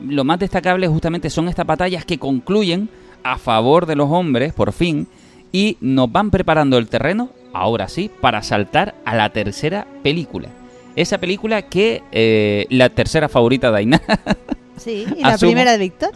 [0.04, 2.90] lo más destacable justamente son estas batallas que concluyen
[3.24, 5.08] a favor de los hombres, por fin,
[5.52, 10.50] y nos van preparando el terreno, ahora sí, para saltar a la tercera película.
[10.96, 14.02] Esa película que eh, la tercera favorita de Aina,
[14.78, 15.52] Sí, y la Asumo.
[15.52, 16.12] primera de Víctor.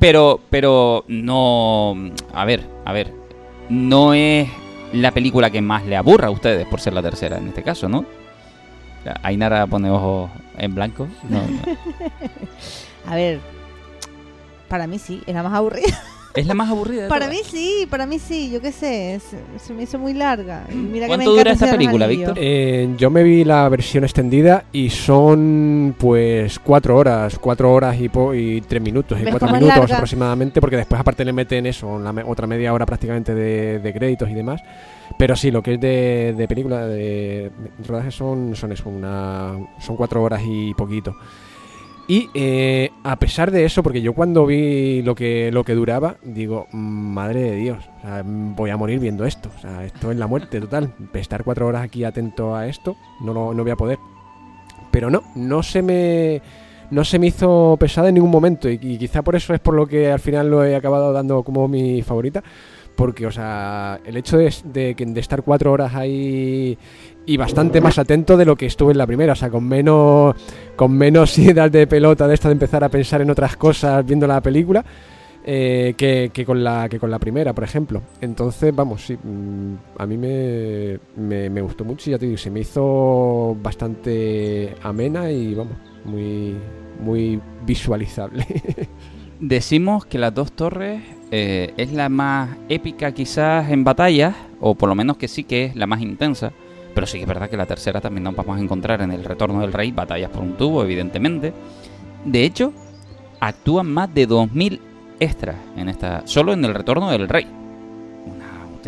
[0.00, 1.96] pero, pero no,
[2.34, 3.14] a ver, a ver,
[3.70, 4.48] no es
[4.92, 7.88] la película que más le aburra a ustedes por ser la tercera en este caso,
[7.88, 8.04] ¿no?
[9.22, 11.08] Ainara pone ojos en blanco.
[11.28, 11.58] No, no.
[13.10, 13.40] A ver,
[14.68, 15.98] para mí sí, es la más aburrida.
[16.38, 17.02] Es la más aburrida.
[17.04, 17.42] de Para todas.
[17.42, 20.64] mí sí, para mí sí, yo qué sé, se, se me hizo muy larga.
[20.70, 22.06] Y mira que me ¿Cuánto dura encanta esta película.
[22.06, 22.34] Víctor?
[22.40, 28.08] Eh, yo me vi la versión extendida y son pues cuatro horas, cuatro horas y,
[28.08, 29.94] po- y tres minutos, y ¿Ves cuatro minutos larga?
[29.96, 33.92] aproximadamente, porque después aparte le meten eso, la me- otra media hora prácticamente de, de
[33.92, 34.60] créditos y demás.
[35.18, 39.52] Pero sí, lo que es de, de película, de, de rodaje son, son eso, una,
[39.80, 41.16] son cuatro horas y poquito.
[42.10, 46.16] Y eh, a pesar de eso, porque yo cuando vi lo que, lo que duraba,
[46.24, 46.78] digo, "Mm,
[47.12, 49.50] madre de Dios, o sea, voy a morir viendo esto.
[49.56, 50.94] O sea, esto es la muerte total.
[51.12, 53.98] Estar cuatro horas aquí atento a esto, no, lo- no voy a poder.
[54.90, 56.40] Pero no, no se me
[56.90, 58.70] no se me hizo pesada en ningún momento.
[58.70, 61.68] Y quizá por eso es por lo que al final lo he acabado dando como
[61.68, 62.42] mi favorita.
[62.98, 66.76] Porque, o sea, el hecho de, de, estar cuatro horas ahí
[67.26, 69.34] y bastante más atento de lo que estuve en la primera.
[69.34, 70.34] O sea, con menos,
[70.74, 74.26] con menos ideas de pelota de esta de empezar a pensar en otras cosas viendo
[74.26, 74.84] la película.
[75.44, 78.02] eh, que, que con la, que con la primera, por ejemplo.
[78.20, 82.36] Entonces, vamos, sí, mm, a mí me, me, me gustó mucho y ya te digo,
[82.36, 86.56] se me hizo bastante amena y, vamos, muy,
[87.00, 88.44] muy visualizable.
[89.40, 94.88] Decimos que las dos torres eh, es la más épica quizás en batallas, o por
[94.88, 96.52] lo menos que sí que es la más intensa,
[96.94, 99.24] pero sí que es verdad que la tercera también nos vamos a encontrar en el
[99.24, 101.52] Retorno del Rey, batallas por un tubo, evidentemente.
[102.24, 102.72] De hecho,
[103.40, 104.80] actúan más de 2.000
[105.20, 107.46] extras en esta, solo en el Retorno del Rey.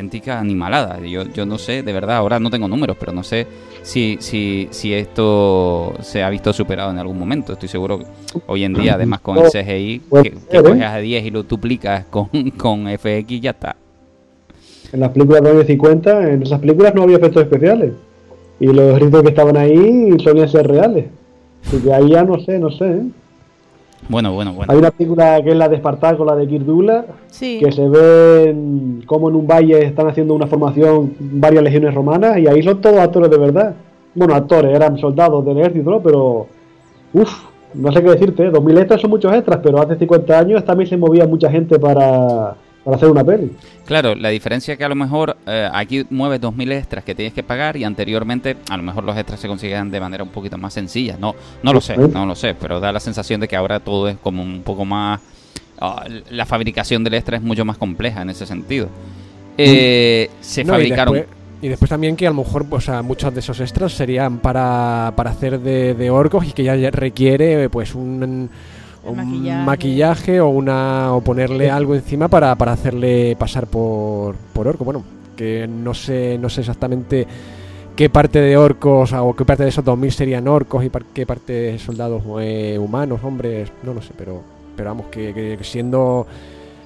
[0.00, 0.98] Auténtica animalada.
[1.00, 3.46] Yo, yo no sé, de verdad, ahora no tengo números, pero no sé
[3.82, 7.52] si, si, si esto se ha visto superado en algún momento.
[7.52, 8.06] Estoy seguro que
[8.46, 12.06] hoy en día, además con el CGI, que, que coges a 10 y lo duplicas
[12.06, 13.76] con, con FX, ya está.
[14.90, 17.92] En las películas de los años 50, en esas películas no había efectos especiales.
[18.58, 21.08] Y los gritos que estaban ahí solían ser reales.
[21.66, 22.86] Así que ahí ya no sé, no sé.
[22.86, 23.02] ¿eh?
[24.08, 24.72] Bueno, bueno, bueno.
[24.72, 27.60] Hay una película que es la de Espartaco, la de Kirk Douglas, Sí.
[27.62, 28.54] que se ve
[29.06, 32.98] como en un valle están haciendo una formación varias legiones romanas y ahí son todos
[32.98, 33.74] actores de verdad.
[34.14, 36.00] Bueno, actores, eran soldados del ejército, ¿no?
[36.00, 36.46] pero
[37.12, 38.50] uff, no sé qué decirte, ¿eh?
[38.50, 42.56] 2000 extras son muchos extras, pero hace 50 años también se movía mucha gente para,
[42.84, 43.52] para hacer una peli.
[43.84, 47.34] Claro, la diferencia es que a lo mejor eh, aquí mueves 2.000 extras que tienes
[47.34, 50.56] que pagar y anteriormente a lo mejor los extras se conseguían de manera un poquito
[50.58, 51.16] más sencilla.
[51.20, 54.08] No, no lo sé, no lo sé, pero da la sensación de que ahora todo
[54.08, 55.20] es como un poco más...
[55.80, 58.88] ah, la fabricación del extra es mucho más compleja en ese sentido.
[59.58, 61.14] Eh, se No, y fabricaron...
[61.14, 64.38] después- Y después también que a lo mejor, o sea, muchos de esos extras serían
[64.38, 68.48] para, para hacer de, de orcos y que ya requiere pues un,
[69.04, 69.64] un maquillaje.
[69.66, 70.40] maquillaje.
[70.40, 74.84] o una o ponerle algo encima para, para hacerle pasar por, por orco.
[74.84, 75.02] Bueno,
[75.36, 77.26] que no sé, no sé exactamente
[77.96, 81.26] qué parte de orcos o qué parte de esos 2000 serían orcos y par- qué
[81.26, 84.42] parte de soldados eh, humanos, hombres, no lo sé, pero,
[84.76, 86.26] pero vamos, que, que siendo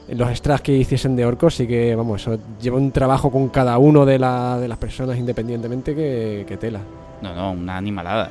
[0.08, 3.78] los extras que hiciesen de orcos sí que, vamos, eso lleva un trabajo con cada
[3.78, 6.80] uno de, la- de las personas independientemente que, que tela.
[7.22, 8.30] No, no, una animalada.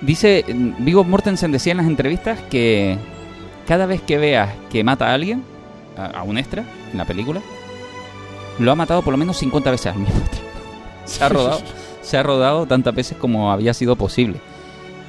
[0.00, 2.96] Dice, mm, Vigo Mortensen decía en las entrevistas que
[3.70, 5.44] cada vez que veas que mata a alguien,
[5.96, 7.40] a, a un extra, en la película,
[8.58, 10.48] lo ha matado por lo menos 50 veces al mismo tiempo.
[11.04, 11.60] Se ha rodado,
[12.02, 14.40] se ha rodado tantas veces como había sido posible.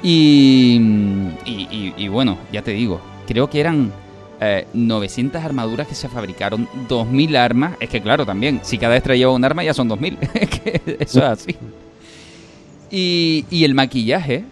[0.04, 0.80] Y,
[1.46, 3.92] y, y- y bueno, ya te digo, creo que eran
[4.40, 7.74] eh, 900 armaduras que se fabricaron, 2000 armas.
[7.80, 10.20] Es que claro, también, si cada extra lleva un arma ya son 2000.
[10.36, 11.56] Es que Eso es así.
[12.92, 14.44] Y, y el maquillaje,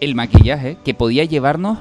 [0.00, 1.78] el maquillaje que podía llevarnos,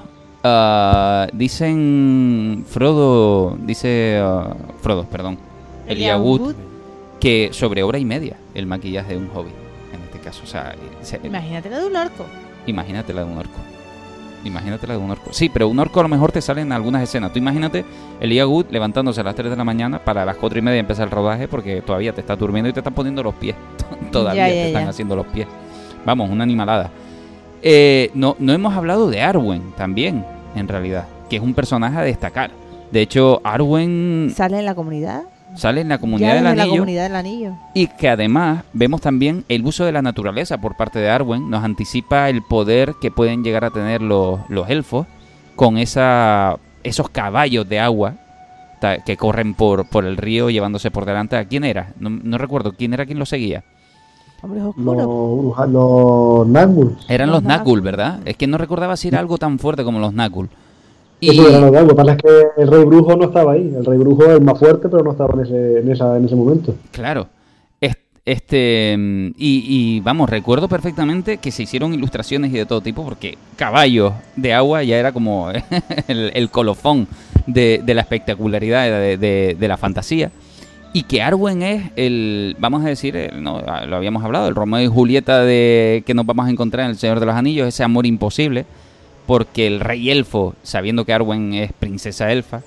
[0.47, 5.37] ah, dicen Frodo, dice ah, Frodo, perdón,
[5.87, 6.53] Elijah Wood,
[7.19, 9.49] que sobre hora y media el maquillaje de un hobby,
[9.93, 10.41] en este caso.
[10.43, 12.25] O sea, se- Imagínate lo de un orco.
[12.65, 13.57] imagínate la de un orco.
[14.45, 15.29] Imagínate la de un orco.
[15.33, 17.33] Sí, pero un orco a lo mejor te sale en algunas escenas.
[17.33, 17.83] Tú imagínate
[18.21, 21.05] Elijah Wood levantándose a las 3 de la mañana para las 4 y media empezar
[21.05, 23.55] el rodaje porque todavía te estás durmiendo y te están poniendo los pies.
[24.11, 24.89] todavía Ya, te están ya.
[24.89, 25.47] haciendo los pies.
[26.05, 26.91] Vamos, una animalada.
[27.61, 30.23] Eh, no, no hemos hablado de Arwen también,
[30.57, 32.51] en realidad, que es un personaje a destacar.
[32.91, 35.23] De hecho, Arwen Sale en la comunidad.
[35.55, 37.51] sale en la comunidad del desde la anillo comunidad del anillo.
[37.73, 41.49] y que además vemos también el uso de la naturaleza por parte de Arwen.
[41.49, 45.05] Nos anticipa el poder que pueden llegar a tener los, los elfos
[45.55, 48.13] con esa, esos caballos de agua
[49.05, 51.35] que corren por, por el río llevándose por delante.
[51.35, 51.93] ¿A quién era?
[51.99, 52.73] No, no recuerdo.
[52.73, 53.63] ¿Quién era quien lo seguía?
[54.41, 55.05] Hombres Los, oscuros.
[55.55, 56.95] bruja- los Nazgûl.
[57.09, 57.81] Eran Los los Nakul.
[57.81, 58.19] ¿verdad?
[58.25, 60.49] Es que no recordaba si era algo tan fuerte como los Nakul.
[61.19, 61.87] Eso Y, era lo que hago.
[61.87, 63.73] Lo que pasa es que el rey brujo no estaba ahí.
[63.75, 66.35] El rey brujo es más fuerte, pero no estaba en ese, en esa, en ese
[66.35, 66.75] momento.
[66.91, 67.27] Claro.
[67.81, 69.63] Es- Este, mm, y,
[69.97, 74.53] y, vamos, recuerdo perfectamente que se hicieron ilustraciones y de todo tipo, porque caballos de
[74.53, 75.49] agua ya era como
[76.07, 77.07] el, el colofón
[77.47, 80.29] de, de la espectacularidad de, de- de la fantasía.
[80.93, 84.81] Y que Arwen es el, vamos a decir, no, ah, lo habíamos hablado, el Romeo
[84.81, 87.83] y Julieta de que nos vamos a encontrar en El Señor de los Anillos, ese
[87.83, 88.65] amor imposible,
[89.25, 92.61] porque el rey elfo, sabiendo que Arwen es princesa elfa,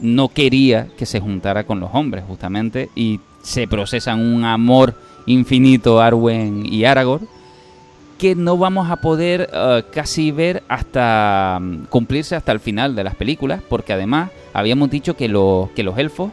[0.00, 4.94] no quería que se juntara con los hombres, justamente, y se procesan un amor
[5.26, 7.28] infinito Arwen y Aragorn,
[8.18, 13.04] que no vamos a poder eh, casi ver hasta mm, cumplirse hasta el final de
[13.04, 16.30] las películas, porque además habíamos dicho que, los que los elfos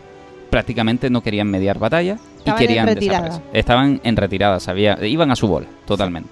[0.50, 3.24] prácticamente no querían mediar batalla y Estaban en querían retirada.
[3.26, 3.58] desaparecer.
[3.60, 6.30] Estaban en retirada, sabía, iban a su bola, totalmente.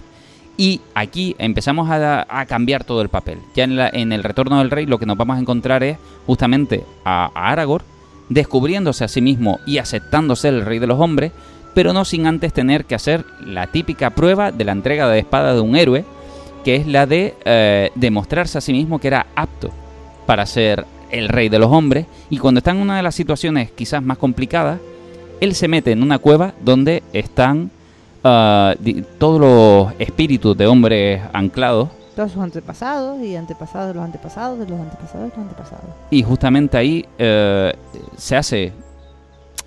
[0.57, 3.39] Y aquí empezamos a, a cambiar todo el papel.
[3.55, 5.97] Ya en, la- en el retorno del rey lo que nos vamos a encontrar es
[6.25, 7.83] justamente a, a Aragorn
[8.29, 11.31] descubriéndose a sí mismo y aceptándose el rey de los hombres,
[11.73, 15.53] pero no sin antes tener que hacer la típica prueba de la entrega de espada
[15.53, 16.05] de un héroe,
[16.63, 19.69] que es la de eh, demostrarse a sí mismo que era apto
[20.25, 23.71] para ser el rey de los hombres, y cuando está en una de las situaciones
[23.71, 24.79] quizás más complicadas,
[25.41, 27.71] él se mete en una cueva donde están
[28.23, 28.73] ah,
[29.17, 34.67] todos los espíritus de hombres anclados todos sus antepasados y antepasados de los antepasados de
[34.67, 35.85] los antepasados de los antepasados.
[36.09, 37.73] Y justamente ahí eh,
[38.15, 38.71] se hace,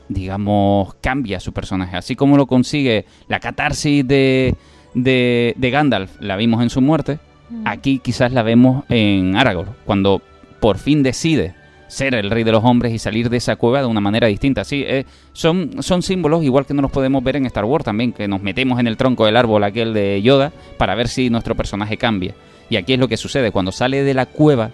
[0.09, 1.97] digamos, cambia su personaje.
[1.97, 4.57] Así como lo consigue la catarsis de,
[4.95, 7.19] de, de Gandalf, la vimos en su muerte,
[7.65, 10.23] aquí quizás la vemos en Aragorn, cuando
[10.61, 11.55] por fin decide
[11.89, 14.63] ser el rey de los hombres y salir de esa cueva de una manera distinta.
[14.65, 18.13] Sí, eh, son, son símbolos igual que no los podemos ver en Star Wars también,
[18.13, 21.55] que nos metemos en el tronco del árbol aquel de Yoda para ver si nuestro
[21.55, 22.35] personaje cambia.
[22.71, 24.71] Y aquí es lo que sucede, cuando sale de la cueva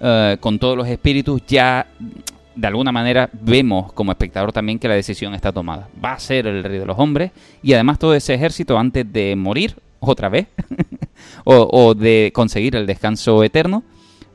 [0.00, 1.86] eh, con todos los espíritus, ya
[2.54, 5.88] de alguna manera vemos como espectador también que la decisión está tomada.
[6.02, 9.34] Va a ser el rey de los hombres y además todo ese ejército antes de
[9.34, 10.46] morir otra vez
[11.44, 13.82] o, o de conseguir el descanso eterno,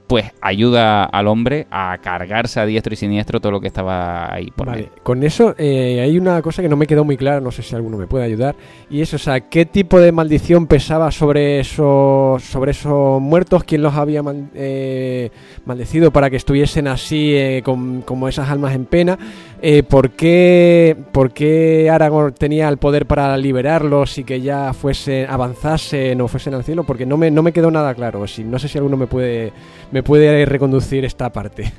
[0.07, 4.51] pues ayuda al hombre a cargarse a diestro y siniestro todo lo que estaba ahí
[4.55, 4.93] por Vale, medio.
[5.03, 7.75] con eso eh, hay una cosa que no me quedó muy clara, no sé si
[7.75, 8.55] alguno me puede ayudar,
[8.89, 13.63] y es, o sea, ¿qué tipo de maldición pesaba sobre esos, sobre esos muertos?
[13.65, 15.29] ¿Quién los había mal- eh,
[15.65, 19.17] maldecido para que estuviesen así, eh, con- como esas almas en pena?
[19.61, 25.27] Eh, ¿por, qué, ¿Por qué Aragorn tenía el poder para liberarlos y que ya fuesen,
[25.29, 26.83] avanzasen o fuesen al cielo?
[26.83, 29.51] Porque no me, no me quedó nada claro, si, no sé si alguno me puede,
[29.91, 31.73] me puede reconducir esta parte.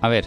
[0.00, 0.26] A ver,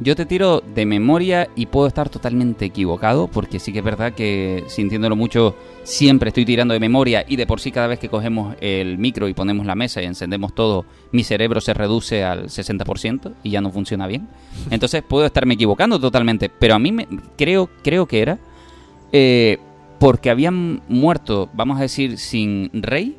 [0.00, 4.14] yo te tiro de memoria y puedo estar totalmente equivocado, porque sí que es verdad
[4.14, 8.08] que sintiéndolo mucho, siempre estoy tirando de memoria y de por sí cada vez que
[8.08, 12.44] cogemos el micro y ponemos la mesa y encendemos todo, mi cerebro se reduce al
[12.46, 14.26] 60% y ya no funciona bien.
[14.70, 18.38] Entonces puedo estarme equivocando totalmente, pero a mí me, creo, creo que era
[19.12, 19.58] eh,
[19.98, 23.16] porque habían muerto, vamos a decir, sin rey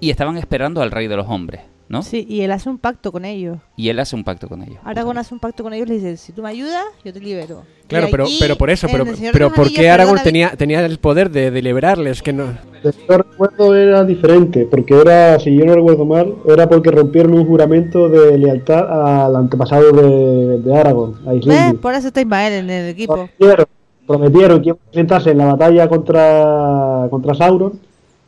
[0.00, 2.02] y estaban esperando al rey de los hombres, ¿no?
[2.02, 3.58] Sí, y él hace un pacto con ellos.
[3.76, 4.78] Y él hace un pacto con ellos.
[4.84, 7.20] Aragorn hace un pacto con ellos y le dice, si tú me ayudas, yo te
[7.20, 7.62] libero.
[7.86, 11.30] Claro, pero, pero por eso, pero, El pero ¿por qué perdona, tenía, tenía el poder
[11.30, 12.20] de, de liberarles?
[12.22, 12.52] Que no...
[12.84, 17.46] Yo recuerdo era diferente, porque era, si yo no recuerdo mal, era porque rompieron un
[17.46, 21.46] juramento de lealtad al antepasado de, de Aragorn, a ¿Ves?
[21.46, 21.80] Isildur.
[21.80, 23.14] Por eso está Ismael en el equipo.
[23.14, 23.66] Prometieron,
[24.06, 27.80] prometieron que iban a enfrentarse en la batalla contra, contra Sauron,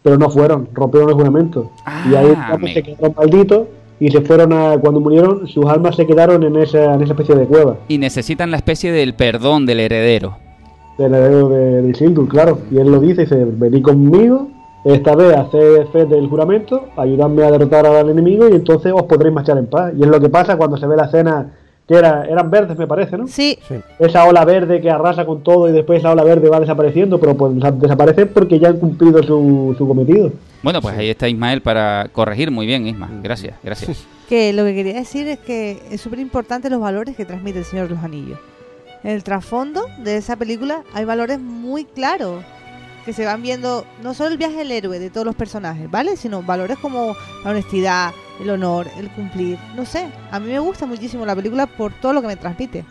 [0.02, 1.70] pero no fueron, rompieron el juramento.
[2.10, 3.62] y ahí Ah, se quedaron malditos
[3.98, 7.34] y se fueron a, cuando murieron, sus almas se quedaron en esa, en esa especie
[7.34, 7.76] de cueva.
[7.88, 10.36] Y necesitan la especie del perdón del heredero.
[10.96, 12.58] del heredero de, de Isildur, claro.
[12.70, 14.48] Y él lo dice, dice, vení conmigo,
[14.86, 19.34] esta vez haced fe del juramento, ayudadme a derrotar al enemigo y entonces os podréis
[19.34, 19.92] marchar en paz.
[19.94, 21.52] Y es lo que pasa cuando se ve la escena,
[21.90, 23.26] que era, eran verdes me parece, ¿no?
[23.26, 23.58] Sí,
[23.98, 27.36] Esa ola verde que arrasa con todo y después esa ola verde va desapareciendo, pero
[27.36, 30.30] pues desa- desaparecen porque ya han cumplido su, su cometido.
[30.62, 33.10] Bueno, pues ahí está Ismael para corregir muy bien, Isma.
[33.24, 34.06] Gracias, gracias.
[34.28, 37.64] que lo que quería decir es que es súper importante los valores que transmite el
[37.64, 38.38] Señor de los Anillos.
[39.02, 42.44] En el trasfondo de esa película hay valores muy claros
[43.04, 46.16] que se van viendo, no solo el viaje del héroe de todos los personajes, ¿vale?
[46.16, 48.10] Sino valores como la honestidad,
[48.42, 49.58] el honor, el cumplir.
[49.76, 52.84] No sé, a mí me gusta muchísimo la película por todo lo que me transmite.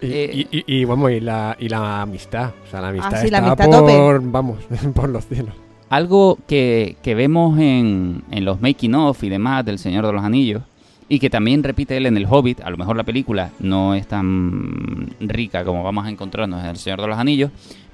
[0.00, 2.50] Y, Eh, y- y- y, vamos, y la, y la amistad.
[2.66, 3.92] O sea, la amistad Ah, sí, la está amistad tope.
[3.96, 4.58] por, vamos,
[4.94, 5.54] por los cielos.
[5.90, 10.24] Algo que, que vemos en, en los making of y demás del Señor de los
[10.24, 10.62] Anillos,
[11.08, 14.06] y que también repite él en El Hobbit, a lo mejor la película no es
[14.06, 17.50] tan rica como vamos a encontrarnos en El Señor de los Anillos,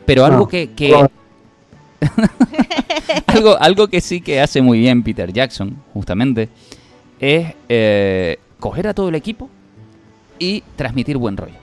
[0.07, 0.49] pero algo No.
[0.49, 0.95] que, que-
[3.27, 6.49] algo, algo que sí que hace muy bien Peter Jackson, justamente,
[7.21, 9.49] es eh, coger a todo el equipo
[10.39, 11.59] y transmitir buen rollo.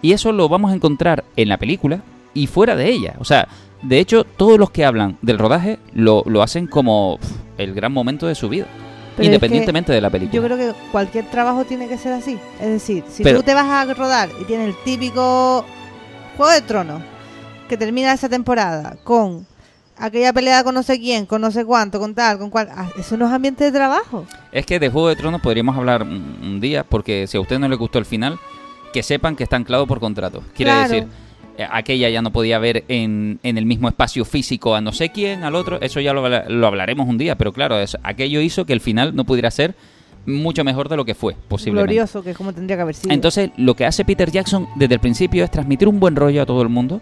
[0.00, 2.02] Y eso lo vamos a encontrar en la película
[2.34, 3.14] y fuera de ella.
[3.18, 3.46] O sea,
[3.82, 7.18] de hecho, todos los que hablan del rodaje lo, lo hacen como
[7.58, 8.66] el gran momento de su vida,
[9.16, 10.34] Pero es independientemente de la película.
[10.40, 12.38] Yo creo que cualquier trabajo tiene que ser así.
[12.60, 15.64] Es decir, si Pero- tú te vas a rodar y tienes el típico
[16.36, 17.02] Juego de Tronos
[17.68, 19.46] que termina esa temporada con
[20.04, 22.90] aquella pelea con no sé quién, con no sé cuánto, con tal, con cual, ah,
[22.98, 24.26] eso no es ambiente de trabajo.
[24.50, 27.58] Es que de Juego de Tronos podríamos hablar un, un día, porque si a usted
[27.58, 28.38] no le gustó el final,
[28.92, 30.42] que sepan que está anclado por contrato.
[30.54, 30.92] Quiere Claro.
[30.94, 31.08] decir,
[31.58, 35.10] eh, aquella ya no podía ver en, en el mismo espacio físico a no sé
[35.10, 38.64] quién, al otro, eso ya lo, lo hablaremos un día, pero claro, eso- aquello hizo
[38.66, 39.74] que el final no pudiera ser
[40.24, 41.94] mucho mejor de lo que fue, posiblemente.
[41.94, 43.12] Glorioso, que es como tendría que haber sido.
[43.12, 46.46] Entonces, lo que hace Peter Jackson desde el principio es transmitir un buen rollo a
[46.46, 47.00] todo el mundo.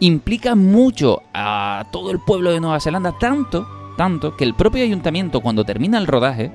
[0.00, 5.40] Implica mucho a todo el pueblo de Nueva Zelanda, tanto, tanto, que el propio ayuntamiento,
[5.40, 6.52] cuando termina el rodaje,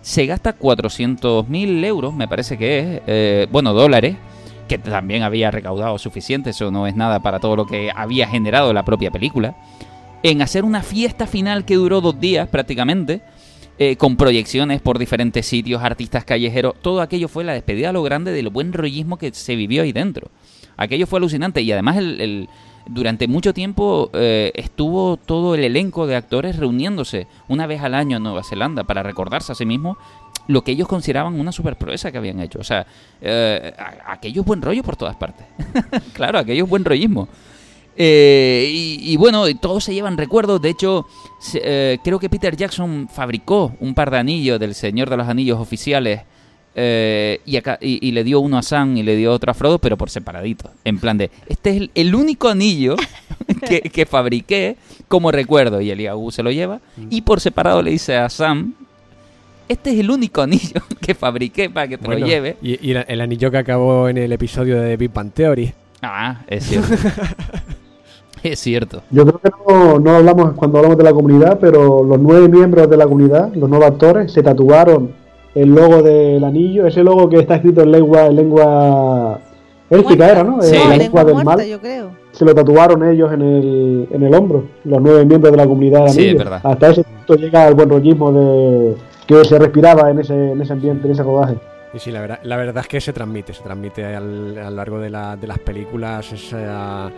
[0.00, 4.16] se gasta 400.000 euros, me parece que es, eh, bueno, dólares,
[4.66, 8.72] que también había recaudado suficiente, eso no es nada para todo lo que había generado
[8.72, 9.56] la propia película,
[10.24, 13.22] en hacer una fiesta final que duró dos días prácticamente,
[13.78, 18.02] eh, con proyecciones por diferentes sitios, artistas callejeros, todo aquello fue la despedida a lo
[18.02, 20.30] grande del buen rollismo que se vivió ahí dentro.
[20.76, 22.48] Aquello fue alucinante y además el,
[22.86, 28.18] durante mucho tiempo eh, estuvo todo el elenco de actores reuniéndose una vez al año
[28.18, 29.96] en Nueva Zelanda para recordarse a sí mismos
[30.48, 32.60] lo que ellos consideraban una superproeza que habían hecho.
[32.60, 32.86] O sea,
[33.20, 33.72] eh,
[34.06, 35.46] aquello es buen rollo por todas partes.
[36.12, 37.28] claro, aquello es buen rollismo.
[37.98, 40.60] Eh, y, bueno, todos se llevan recuerdos.
[40.60, 41.06] De hecho,
[41.54, 45.58] eh, creo que Peter Jackson fabricó un par de anillos del Señor de los Anillos
[45.58, 46.22] oficiales.
[46.78, 49.54] Eh, y, acá- y- y le dio uno a Sam y le dio otro a
[49.54, 50.70] Frodo, pero por separadito.
[50.84, 52.96] En plan de, este es el, el único anillo
[53.66, 54.76] que, que fabriqué
[55.08, 55.80] como recuerdo.
[55.80, 56.80] Y Eliahu se lo lleva.
[57.10, 58.74] Y por separado le dice a Sam,
[59.68, 62.56] este es el único anillo que fabriqué para que te Bueno, lo lleve.
[62.60, 65.72] Y, y el anillo que acabó en el episodio de Big Bang Theory.
[66.02, 66.94] Ah, es cierto.
[68.42, 69.02] es cierto.
[69.10, 72.88] Yo creo que no, no hablamos cuando hablamos de la comunidad, pero los nueve miembros
[72.88, 75.12] de la comunidad, los nuevos actores, se tatuaron
[75.56, 79.40] el logo del anillo, ese logo que está escrito en lengua, en lengua
[79.90, 80.60] élfica era, ¿no?
[80.62, 80.74] Sí.
[80.76, 81.66] Eh, la lengua lengua del muerta, mal.
[81.66, 82.10] yo creo.
[82.32, 86.00] Se lo tatuaron ellos en el, en el hombro, los nueve miembros de la comunidad
[86.04, 86.32] del Sí, anillo.
[86.32, 86.60] es verdad.
[86.62, 88.94] Hasta ese punto llega el buen rollismo de
[89.26, 91.54] que se respiraba en ese, en ese ambiente, en ese rodaje.
[91.94, 94.76] Y sí, la verdad, la verdad es que se transmite, se transmite al- a lo
[94.76, 97.10] largo de, la- de las películas esa-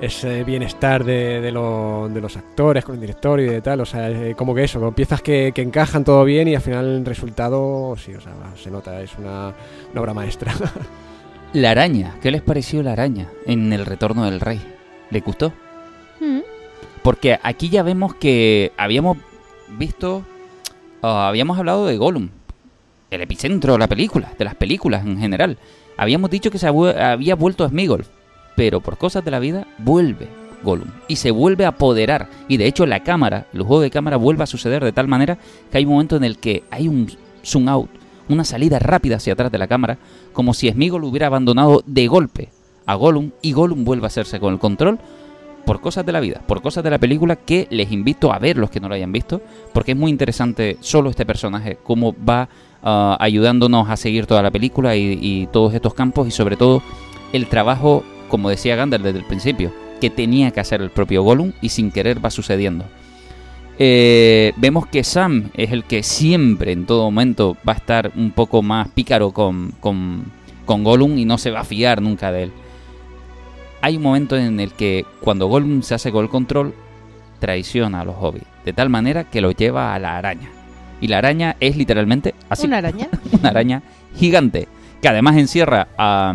[0.00, 3.80] ese bienestar de, de lo- de los actores con el director y de tal.
[3.80, 6.62] O sea, eh, como que eso, como piezas que, que encajan todo bien y al
[6.62, 9.52] final el resultado, sí, o sea, se nota, es una,
[9.92, 10.52] una obra maestra.
[11.52, 12.14] La araña.
[12.22, 14.60] ¿Qué les pareció la araña en El Retorno del Rey?
[15.10, 15.52] ¿Le gustó?
[16.20, 16.38] Mm.
[17.02, 19.18] Porque aquí ya vemos que habíamos
[19.76, 20.22] visto,
[21.02, 22.28] ah, habíamos hablado de Gollum,
[23.10, 25.58] el epicentro de la película, de las películas en general.
[25.96, 28.04] Habíamos dicho que se había vuelto a Smigol,
[28.56, 30.28] pero por cosas de la vida vuelve
[30.62, 32.28] Gollum y se vuelve a apoderar.
[32.48, 35.38] Y de hecho la cámara, el juego de cámara vuelve a suceder de tal manera
[35.70, 37.10] que hay un momento en el que hay un
[37.44, 37.90] zoom out,
[38.28, 39.98] una salida rápida hacia atrás de la cámara,
[40.32, 42.48] como si Smigol hubiera abandonado de golpe
[42.86, 44.98] a Gollum y Gollum vuelve a hacerse con el control
[45.64, 48.56] por cosas de la vida, por cosas de la película que les invito a ver
[48.56, 49.40] los que no lo hayan visto,
[49.72, 52.48] porque es muy interesante solo este personaje, cómo va
[52.82, 56.82] ah, ayudándonos a seguir toda la película y, y todos estos campos y sobre todo
[57.32, 61.52] el trabajo, como decía Gandalf desde el principio, que tenía que hacer el propio Gollum
[61.60, 62.86] y sin querer va sucediendo.
[63.78, 68.30] Eh, vemos que Sam es el que siempre, en todo momento, va a estar un
[68.30, 70.24] poco más pícaro con, con,
[70.64, 72.52] con Gollum y no se va a fiar nunca de él
[73.82, 76.74] hay un momento en el que cuando Gollum se hace con el control,
[77.38, 80.50] traiciona a los hobbits, de tal manera que lo lleva a la araña.
[81.00, 83.08] Y la araña es literalmente así, Una araña.
[83.32, 83.82] una araña
[84.14, 84.68] gigante,
[85.00, 86.32] que además encierra a,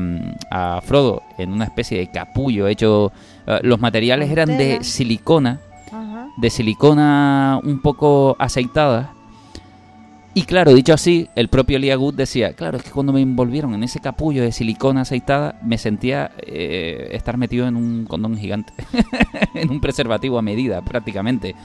[0.49, 3.11] a Frodo en una especie de capullo hecho...
[3.47, 5.59] eh, los materiales eran de silicona,
[5.91, 6.29] Ajá.
[6.37, 9.11] de silicona un poco aceitada.
[10.37, 13.73] Y claro, dicho así, el propio Lia Good decía, claro, es que cuando me envolvieron
[13.73, 18.73] en ese capullo de silicona aceitada, me sentía eh, estar metido en un condón gigante,
[19.53, 21.55] en un preservativo a medida prácticamente.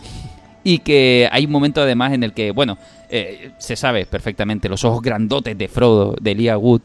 [0.63, 2.77] Y que hay un momento además en el que, bueno,
[3.09, 6.83] eh, se sabe perfectamente los ojos grandotes de Frodo, de Lia Wood,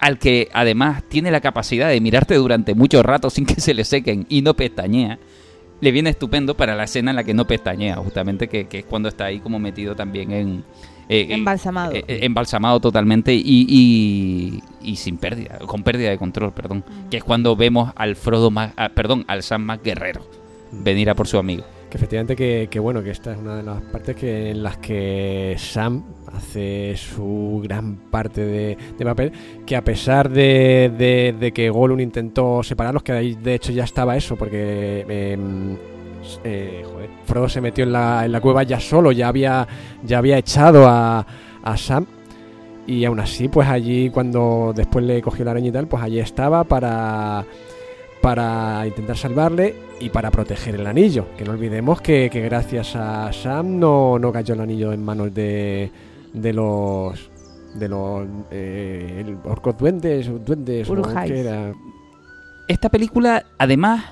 [0.00, 3.84] al que además tiene la capacidad de mirarte durante mucho rato sin que se le
[3.84, 5.18] sequen y no pestañea,
[5.80, 8.84] le viene estupendo para la escena en la que no pestañea, justamente, que, que es
[8.84, 10.64] cuando está ahí como metido también en...
[11.08, 11.92] eh, eh, Embalsamado.
[11.92, 16.84] eh, embalsamado totalmente y, y, y sin pérdida, con pérdida de control, perdón.
[17.10, 20.22] Que es cuando vemos al Frodo más, ah, perdón, al Sam más guerrero
[20.72, 21.64] venir a por su amigo.
[21.90, 24.76] Que efectivamente que, que bueno, que esta es una de las partes que en las
[24.76, 29.32] que Sam hace su gran parte de, de papel,
[29.64, 34.16] que a pesar de, de- de que Gollum intentó separarlos, que de hecho ya estaba
[34.18, 35.76] eso, porque em,
[36.44, 36.84] eh,
[37.24, 39.66] Frodo se metió en la, en la cueva ya solo, ya había,
[40.04, 41.26] ya había echado a,
[41.62, 42.04] a Sam.
[42.86, 46.20] Y aún así, pues allí cuando después le cogió la araña y tal, pues allí
[46.20, 47.44] estaba para
[48.28, 51.28] para intentar salvarle y para proteger el anillo.
[51.38, 55.32] Que no olvidemos que, que gracias a Sam no, no cayó el anillo en manos
[55.32, 55.90] de,
[56.34, 57.30] de los
[57.74, 60.86] de los eh, orcos duendes, duendes
[61.26, 61.72] qué era.
[62.68, 64.04] Esta película, además,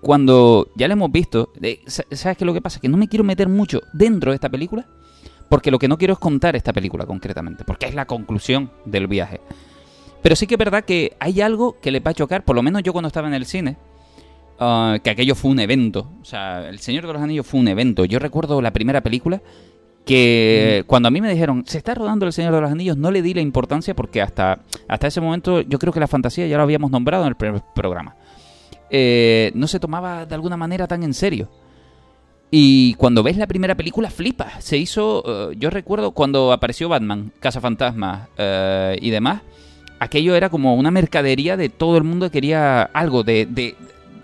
[0.00, 2.80] cuando ya la hemos visto, eh, sa- ¿sabes qué es lo que pasa?
[2.80, 4.86] Que no me quiero meter mucho dentro de esta película,
[5.50, 9.08] porque lo que no quiero es contar esta película concretamente, porque es la conclusión del
[9.08, 9.42] viaje.
[10.28, 12.62] Pero sí que es verdad que hay algo que le va a chocar, por lo
[12.62, 13.78] menos yo cuando estaba en el cine,
[14.60, 16.10] ah, que aquello fue un evento.
[16.20, 18.04] O sea, El Señor de los Anillos fue un evento.
[18.04, 19.40] Yo recuerdo la primera película
[20.04, 23.10] que cuando a mí me dijeron, se está rodando El Señor de los Anillos, no
[23.10, 26.58] le di la importancia porque hasta, hasta ese momento yo creo que la fantasía ya
[26.58, 28.14] lo habíamos nombrado en el primer programa.
[28.90, 31.48] Eh, no se tomaba de alguna manera tan en serio.
[32.50, 34.62] Y cuando ves la primera película, flipas.
[34.62, 39.40] Se hizo, eh, yo recuerdo cuando apareció Batman, Casa Fantasma eh, y demás,
[39.98, 43.74] aquello era como una mercadería de todo el mundo que quería algo de, de-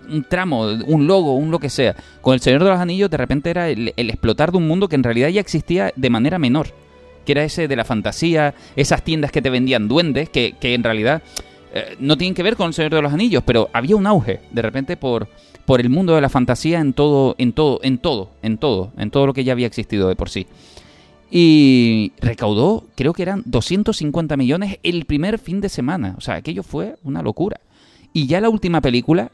[0.07, 1.95] un tramo, un logo, un lo que sea.
[2.21, 4.95] Con El Señor de los Anillos de repente era el, explotar de un mundo que
[4.95, 6.67] en realidad ya existía de manera menor.
[7.25, 10.83] Que era ese de la fantasía, esas tiendas que te vendían duendes, que, que en
[10.83, 11.23] realidad
[11.73, 14.41] eh, no tienen que ver con El Señor de los Anillos, pero había un auge
[14.51, 15.27] de repente por,
[15.65, 19.09] por el mundo de la fantasía en todo, en todo, en todo, en todo, en
[19.09, 20.45] todo lo que ya había existido de por sí.
[21.31, 26.15] Y recaudó, creo que eran 250 millones el primer fin de semana.
[26.17, 27.59] O sea, aquello fue una locura.
[28.13, 29.31] Y ya la última película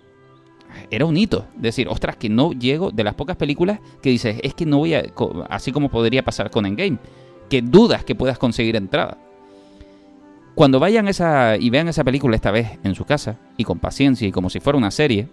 [0.89, 1.46] era un hito.
[1.56, 4.94] Decir, ostras, que no llego, de las pocas películas que dices, es que no voy
[4.94, 5.04] a,
[5.50, 6.98] así como podría pasar con Endgame,
[7.50, 9.18] que dudas que puedas conseguir entrada.
[10.56, 14.28] Cuando vayan esa y vean esa película esta vez en su casa y con paciencia
[14.28, 15.28] y como si fuera una serie,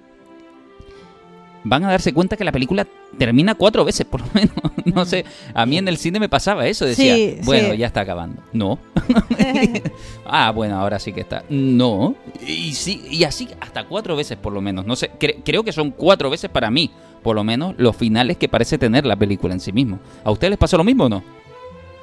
[1.64, 2.86] van a darse cuenta que la película
[3.18, 4.54] termina cuatro veces por lo menos.
[4.84, 7.78] No sé, a mí en el cine me pasaba eso, decía, Sí, bueno, sí.
[7.78, 8.42] ya está acabando.
[8.52, 8.78] No.
[10.26, 11.44] ah, bueno, ahora sí que está.
[11.48, 12.14] No.
[12.46, 14.86] Y sí, y así hasta cuatro veces por lo menos.
[14.86, 16.90] No sé, cre- creo que son cuatro veces para mí,
[17.22, 19.98] por lo menos los finales que parece tener la película en sí mismo.
[20.24, 21.22] ¿A ustedes les pasó lo mismo o no?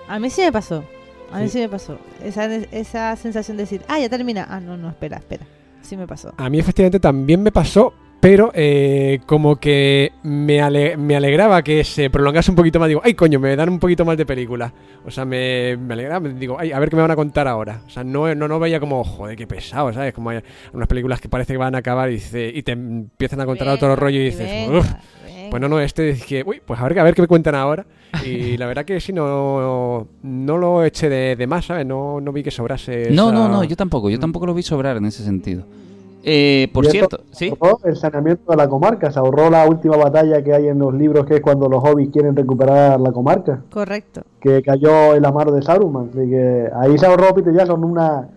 [0.08, 0.84] A mí sí me pasó.
[1.32, 1.54] A mí Sí.
[1.54, 1.98] sí me pasó.
[2.24, 4.46] Esa, esa sensación de decir, ah, ya termina.
[4.50, 5.46] Ah, no, no, espera, espera.
[5.82, 6.34] Sí me pasó.
[6.38, 11.84] A mí efectivamente también me pasó, pero eh, como que me, ale- me alegraba que
[11.84, 12.88] se prolongase un poquito más.
[12.88, 14.74] Digo, ay, coño, me dan un poquito más de película.
[15.06, 17.48] O sea, me, me alegraba, me digo, ay, a ver qué me van a contar
[17.48, 17.82] ahora.
[17.86, 20.14] O sea, no, no, no veía como, joder, qué pesado, ¿sabes?
[20.14, 20.40] Como hay
[20.74, 23.68] unas películas que parece que van a acabar y, dice- y te empiezan a contar
[23.68, 24.86] otro Venga, rollo y dices, venga, uff.
[25.24, 25.50] venga.
[25.52, 27.54] Pues no, no, este es que, uy, pues a ver, a ver qué me cuentan
[27.54, 27.86] ahora.
[28.26, 31.86] Y la verdad que sí, no, no lo eché de, de más, ¿sabes?
[31.86, 33.12] No, no vi que sobrase.
[33.12, 34.10] No, esa- no, no, yo tampoco.
[34.10, 34.22] Yo Mm.
[34.22, 35.68] tampoco lo vi sobrar en ese sentido.
[36.28, 37.54] Eh, por cierto, ¿sí?
[37.62, 40.92] ahorró el saneamiento de la comarca, se ahorró la última batalla que hay en los
[40.92, 44.24] libros, que es cuando los hobbits quieren recuperar la comarca, Correcto.
[44.40, 46.10] que cayó en la mano de Saruman.
[46.10, 48.28] Así que ahí se ahorró Peter Jackson una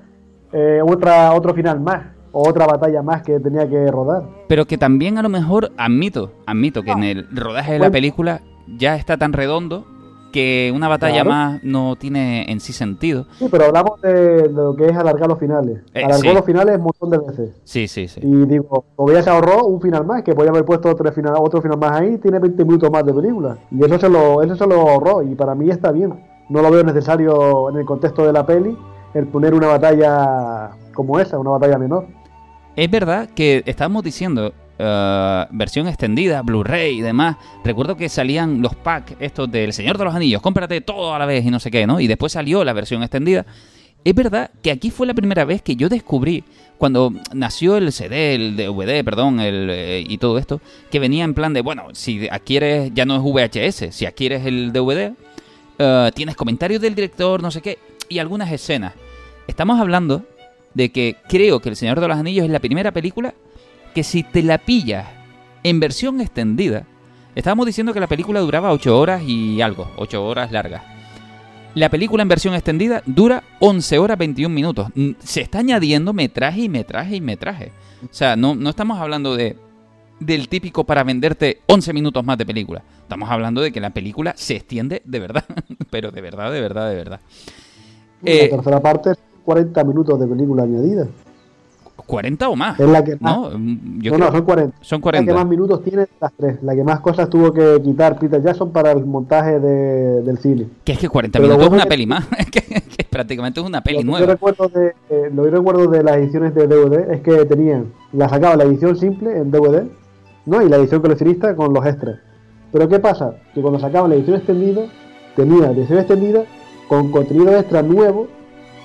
[0.53, 4.25] eh, otra otro final más, o otra batalla más que tenía que rodar.
[4.49, 8.43] Pero que también a lo mejor admito, admito que en el rodaje de la película
[8.77, 9.87] ya está tan redondo
[10.33, 11.31] que una batalla Claro.
[11.31, 13.27] más no tiene en sí sentido.
[13.39, 15.81] Sí, pero hablamos de, lo que es alargar los finales.
[15.95, 16.33] Eh, Alargó sí.
[16.35, 17.51] los finales un montón de veces.
[17.65, 18.21] Sí, sí, sí.
[18.23, 21.61] Y digo, todavía se ahorró un final más, que podía haber puesto otro final, otro
[21.63, 23.59] final más ahí, tiene 20 minutos más de película.
[23.71, 26.15] Y eso se lo, eso se lo ahorró, y para mí está bien.
[26.49, 28.77] No lo veo necesario en el contexto de la peli
[29.15, 32.07] el poner una batalla como esa, una batalla menor.
[32.77, 37.37] Es verdad que estábamos diciendo eh, versión extendida, Blu-ray y demás.
[37.65, 41.27] Recuerdo que salían los packs estos del Señor de los Anillos, cómprate todo a la
[41.27, 41.99] vez y no sé qué, ¿no?
[42.01, 43.45] Y después salió la versión extendida.
[44.05, 46.45] Es verdad que aquí fue la primera vez que yo descubrí,
[46.79, 50.61] cuando nació el CD, el DVD, perdón, el, eh, y todo esto,
[50.91, 54.73] que venía en plan de, bueno, si adquieres, ya no es VHS, si adquieres el
[54.73, 55.13] DVD,
[55.79, 58.95] eh, tienes comentarios del director, no sé qué, y algunas escenas.
[59.49, 60.23] Estamos hablando
[60.75, 63.35] de que creo que El Señor de los Anillos es la primera película
[63.89, 65.07] que si te la pillas
[65.63, 66.85] en versión extendida,
[67.35, 70.83] estábamos diciendo que la película duraba 8 horas y algo, 8 horas largas.
[71.75, 74.89] La película en versión extendida dura 11 horas 21 minutos.
[74.95, 77.73] Mm, Se está añadiendo metraje y metraje y metraje.
[78.05, 79.57] O sea, no, no estamos hablando de
[80.21, 82.83] del típico para venderte 11 minutos más de película.
[83.03, 85.45] Estamos hablando de que la película se extiende de verdad.
[85.91, 87.21] Pero de verdad, de verdad, de verdad.
[88.25, 91.07] Eh, la tercera parte es 40 minutos de película añadida.
[92.09, 92.81] 40 o más.
[92.81, 94.77] Es la que más, No, yo no, creo- no, son 40.
[94.81, 95.33] son La 40.
[95.33, 96.63] que más minutos tiene las tres.
[96.63, 100.67] La que más cosas tuvo que quitar Peter Jackson para el montaje de- del cine.
[100.85, 102.27] Que es que 40 Pero lo minutos es una que- peli más.
[102.51, 104.33] que, que prácticamente es una peli lo que yo nueva.
[104.33, 107.93] recuerdo de, eh, lo que yo recuerdo de las ediciones de DVD es que tenían,
[108.13, 109.85] la sacaba la edición simple en DVD,
[110.47, 110.63] ¿no?
[110.63, 112.17] Y la edición coleccionista con los extras.
[112.73, 113.35] Pero ¿qué pasa?
[113.55, 114.83] Que cuando sacaban la edición extendida,
[115.37, 116.43] tenía la edición extendida
[116.89, 118.29] con contenido extra nuevo,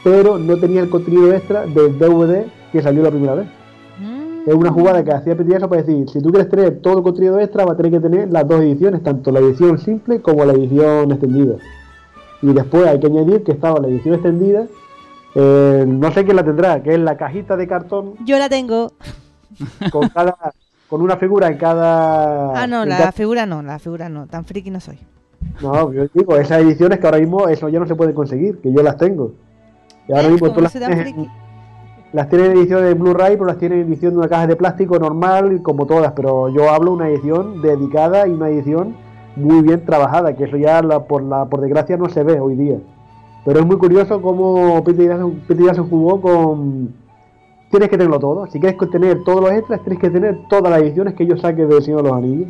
[0.04, 3.47] pero no tenía el contenido extra del DVD que salió la primera vez.
[3.99, 4.49] Mm.
[4.49, 7.39] Es una jugada que hacía Jackson para decir, si tú quieres tener todo el contenido
[7.39, 10.54] extra, va a tener que tener las dos ediciones, tanto la edición simple como la
[10.54, 11.56] edición extendida.
[12.41, 14.66] Y después hay que añadir que estaba la edición extendida,
[15.36, 18.91] eh, no sé quién la tendrá, que es la cajita de cartón Yo la tengo.
[19.91, 20.36] con cada
[20.89, 22.51] con una figura en cada...
[22.62, 24.28] Ah, no, la cada- figura no, la figura no.
[24.28, 24.99] Tan friki no soy.
[25.62, 28.72] No, yo digo, esas ediciones que ahora mismo eso ya no se puede conseguir, que
[28.72, 29.32] yo las tengo.
[30.08, 30.32] Y ahora ¿Ves?
[30.34, 30.64] mismo Como tú no
[32.14, 34.56] las tienen en edición de Blu-ray, pero las tienen en edición de una caja de
[34.56, 36.12] plástico normal, como todas.
[36.12, 38.95] Pero yo hablo una edición dedicada y una edición
[39.36, 42.56] muy bien trabajada, que eso ya la- por, la, por desgracia no se ve hoy
[42.56, 42.78] día.
[43.45, 46.93] Pero es muy curioso cómo Peter Jackson, Peter Jackson jugó con...
[47.72, 48.45] Tienes que tenerlo todo.
[48.47, 51.66] Si quieres tener todos los extras, tienes que tener todas las ediciones que yo saque
[51.66, 52.49] del Señor de los Anillos.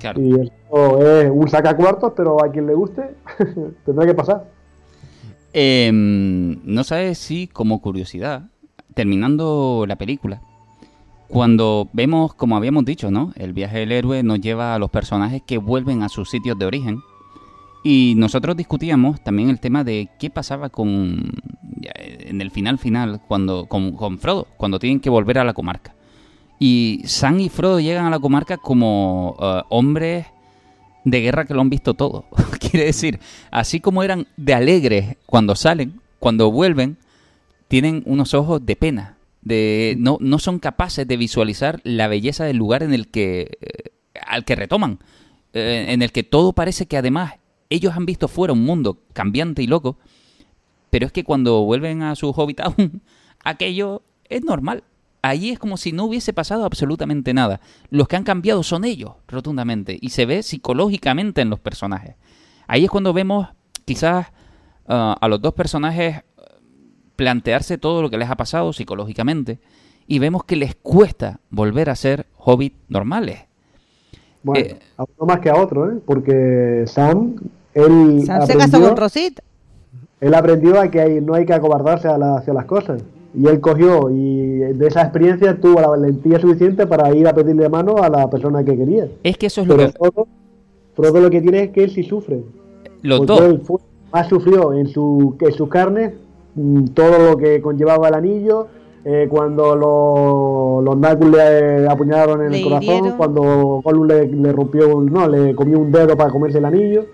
[0.00, 0.20] Claro.
[0.20, 3.14] Y eso es un sacacuartos, pero a quien le guste,
[3.86, 4.55] tendrá que pasar.
[5.58, 8.50] Em, no sabes si, como curiosidad,
[8.92, 10.42] terminando la película,
[11.28, 13.32] Cuando vemos, como habíamos dicho, ¿no?
[13.36, 16.66] El viaje del héroe nos lleva a los personajes que vuelven a sus sitios de
[16.66, 17.00] origen.
[17.82, 21.32] Y nosotros discutíamos también el tema de qué pasaba con
[21.82, 25.94] en el final final cuando con, con Frodo cuando tienen que volver a la comarca.
[26.58, 30.26] Y Sam y Frodo llegan a la comarca como eh, hombres
[31.06, 32.26] de guerra que lo han visto todo.
[32.60, 36.98] Quiere decir, así como eran de alegres cuando salen, cuando vuelven,
[37.68, 39.16] tienen unos ojos de pena.
[39.40, 43.90] De, no, no son capaces de visualizar la belleza del lugar en el que eh,
[44.26, 44.98] al que retoman.
[45.52, 47.34] eh, en el que todo parece que además
[47.70, 49.98] ellos han visto fuera un mundo cambiante y loco.
[50.90, 53.00] Pero es que cuando vuelven a su Hobbit Town,
[53.44, 54.82] aquello es normal.
[55.28, 57.60] Allí es como si no hubiese pasado absolutamente nada.
[57.90, 59.98] Los que han cambiado son ellos, rotundamente.
[60.00, 62.14] Y se ve psicológicamente en los personajes.
[62.66, 63.48] Ahí es cuando vemos,
[63.84, 64.26] quizás,
[64.88, 66.22] ah, a los dos personajes
[67.16, 69.58] plantearse todo lo que les ha pasado psicológicamente.
[70.06, 73.40] Y vemos que les cuesta volver a ser hobbit normales.
[74.42, 74.78] Bueno, Eh.
[74.96, 75.98] a uno más que a otro, ¿eh?
[76.06, 77.34] Porque Sam,
[77.74, 79.42] él Sam se casó aprendió, con Rosita.
[80.20, 83.02] él aprendió a que hay- no hay que acobardarse a la- hacia las cosas.
[83.38, 87.68] Y él cogió y de esa experiencia tuvo la valentía suficiente para ir a pedirle
[87.68, 89.08] mano a la persona que quería.
[89.22, 89.98] Es que eso es lo Pero que...
[89.98, 90.26] Frodo,
[90.94, 92.40] Frodo lo que tiene es que él sí sufre.
[93.02, 93.40] Los porque dos.
[93.42, 93.80] él fue-
[94.12, 96.14] más sufrió en, su, en sus carnes
[96.54, 98.68] mm, todo lo que conllevaba el anillo,
[99.04, 103.16] eh, cuando lo- los Nazgûl le apuñalaron en Le el corazón, hirieron.
[103.18, 103.42] cuando
[103.84, 107.04] Gollum le, le rompió, un- no, le comió un dedo para comerse el anillo.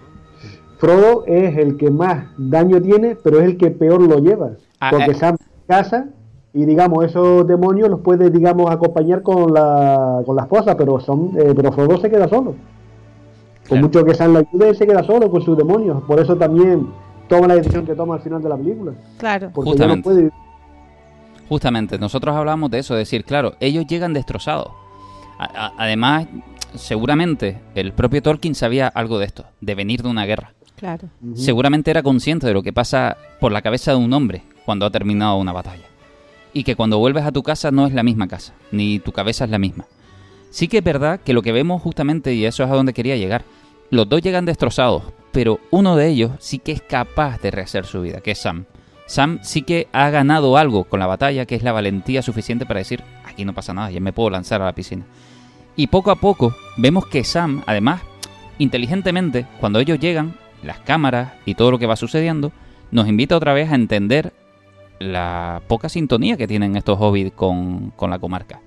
[0.79, 4.91] Frodo es el que más daño tiene, pero es el que peor lo lleva, Ah,
[4.93, 5.14] porque eh.
[5.14, 5.37] Sam
[5.77, 6.07] casa
[6.55, 11.31] y digamos esos demonios los puede digamos acompañar con la con la esposa, pero son
[11.39, 12.51] eh, pero Frodo se queda solo.
[13.62, 13.83] Por Claro.
[13.87, 16.03] mucho que Sam lo ayude, él se queda solo con sus demonios.
[16.03, 16.89] Por eso también
[17.29, 18.93] toma la decisión que toma al final de la película.
[19.18, 19.51] Claro.
[19.55, 20.03] Porque ya no Justamente.
[20.03, 20.31] puede
[21.49, 24.68] Justamente, nosotros hablamos de eso, de decir, claro, ellos llegan destrozados.
[25.39, 26.27] A- a- además,
[26.75, 30.53] seguramente el propio Tolkien sabía algo de esto, de venir de una guerra.
[30.83, 31.09] Claro.
[31.37, 34.91] Seguramente era consciente de lo que pasa por la cabeza de un hombre cuando ha
[34.91, 35.85] terminado una batalla.
[36.53, 39.45] Y que cuando vuelves a tu casa no es la misma casa, ni tu cabeza
[39.45, 39.87] es la misma.
[40.51, 43.16] Sí que es verdad que lo que vemos justamente, y eso es a donde quería
[43.16, 43.45] llegar,
[43.91, 48.01] los dos llegan destrozados, pero uno de ellos sí que es capaz de rehacer su
[48.01, 48.64] vida, que es Sam.
[49.07, 52.78] Sam sí que ha ganado algo con la batalla, que es la valentía suficiente para
[52.78, 55.05] decir, aquí no pasa nada, ya me puedo lanzar a la piscina.
[55.76, 58.03] Y poco a poco vemos que Sam, además,
[58.59, 62.52] inteligentemente, cuando ellos llegan, las cámaras y todo lo que va sucediendo,
[62.90, 64.32] nos invita otra vez a entender
[64.98, 68.60] la poca sintonía que tienen estos hobbits con, con la comarca.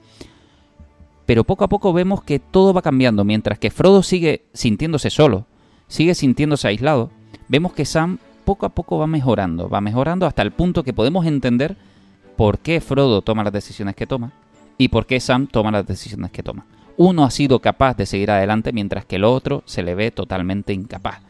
[1.26, 5.46] Pero poco a poco vemos que todo va cambiando, mientras que Frodo sigue sintiéndose solo,
[5.88, 7.10] sigue sintiéndose aislado,
[7.48, 11.26] vemos que Sam poco a poco va mejorando, va mejorando hasta el punto que podemos
[11.26, 11.76] entender
[12.36, 14.34] por qué Frodo toma las decisiones que toma
[14.78, 16.66] y por qué Sam toma las decisiones que toma.
[16.98, 20.74] Uno ha sido capaz de seguir adelante mientras que el otro se le ve totalmente
[20.74, 21.22] incapaz.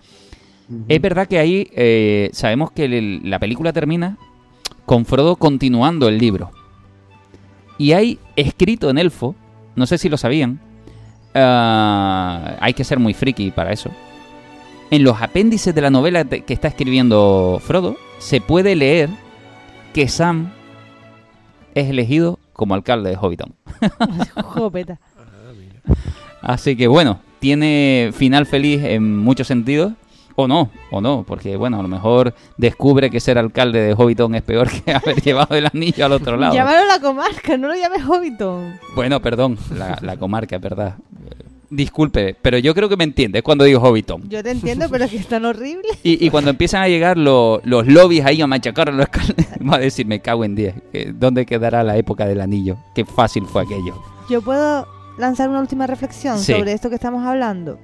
[0.87, 4.17] Es verdad que ahí eh, sabemos que el- la película termina
[4.85, 6.51] con Frodo continuando el libro.
[7.77, 9.35] Y hay escrito en elfo,
[9.75, 10.59] no sé si lo sabían,
[11.33, 13.91] ah, hay que ser muy friki para eso.
[14.91, 19.09] En los apéndices de la novela que está escribiendo Frodo, se puede leer
[19.93, 20.51] que Sam
[21.73, 23.53] es elegido como alcalde de Hobbiton.
[24.43, 24.99] Jopeta.
[26.41, 29.93] Así que bueno, tiene final feliz en muchos sentidos.
[30.37, 34.35] O no, o no, porque bueno, a lo mejor descubre que ser alcalde de Hobbiton
[34.35, 36.53] es peor que haber llevado el anillo al otro lado.
[36.53, 38.77] Llámalo la comarca, no lo llames Hobbiton.
[38.95, 40.95] Bueno, perdón, la, la comarca, es verdad.
[41.69, 44.29] Disculpe, pero yo creo que me entiendes cuando digo Hobbiton.
[44.29, 45.87] Yo te entiendo, pero es que es tan horrible.
[46.03, 49.47] Y, y cuando empiezan a llegar los, los lobbies ahí a machacar a los alcaldes,
[49.69, 50.75] va a decir, me cago en 10.
[50.93, 52.77] eh, ¿Dónde quedará la época del anillo?
[52.93, 53.99] Qué fácil fue aquello.
[54.29, 56.53] Yo puedo lanzar una última reflexión Sí.
[56.53, 57.79] sobre esto que estamos hablando.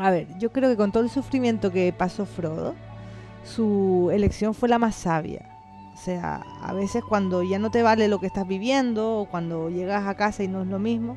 [0.00, 2.74] A ver, yo creo que con todo el sufrimiento que pasó Frodo,
[3.44, 5.46] su elección fue la más sabia.
[5.94, 9.68] O sea, a veces cuando ya no te vale lo que estás viviendo, o cuando
[9.68, 11.16] llegas a casa y no es lo mismo,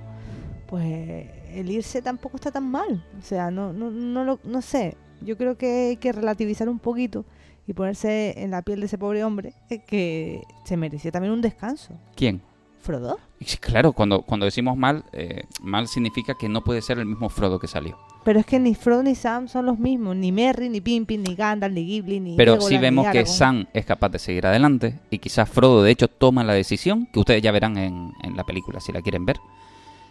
[0.68, 3.06] pues el irse tampoco está tan mal.
[3.18, 4.98] O sea, no, no, no, lo- no sé.
[5.22, 7.24] Yo creo que hay que relativizar un poquito
[7.66, 11.42] y ponerse en la piel de ese pobre hombre eh, que se merecía también un
[11.42, 11.94] descanso.
[12.16, 12.42] ¿Quién?
[12.82, 13.18] ¿Frodo?
[13.62, 17.58] Claro, cuando, cuando decimos mal, eh, mal significa que no puede ser el mismo Frodo
[17.60, 17.98] que salió.
[18.24, 21.36] Pero es que ni Frodo ni Sam son los mismos, ni Merry, ni Pimpin, ni
[21.36, 23.26] Gandalf, ni Ghibli, ni Pero sí vemos que.
[23.26, 27.20] Sam es capaz de seguir adelante y quizás Frodo de hecho toma la decisión, que
[27.20, 29.38] ustedes ya verán en, en la película si la quieren ver.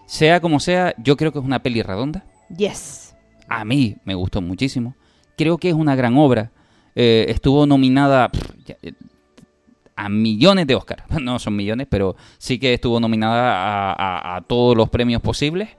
[0.06, 2.24] Sea como sea, yo creo que es una peli redonda.
[2.54, 3.14] Yes.
[3.48, 4.94] A mí me gustó muchísimo.
[5.36, 6.50] Creo que es una gran obra.
[6.94, 8.92] Eh, estuvo nominada pff, ya, eh,
[9.96, 11.04] a millones de Oscars.
[11.22, 15.70] No son millones, pero sí que estuvo nominada a, a- a todos los premios posibles.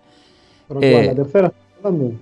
[0.68, 1.06] ¿Pero Eh, cuál?
[1.06, 1.54] ¿La tercera?
[1.84, 2.16] Hablando?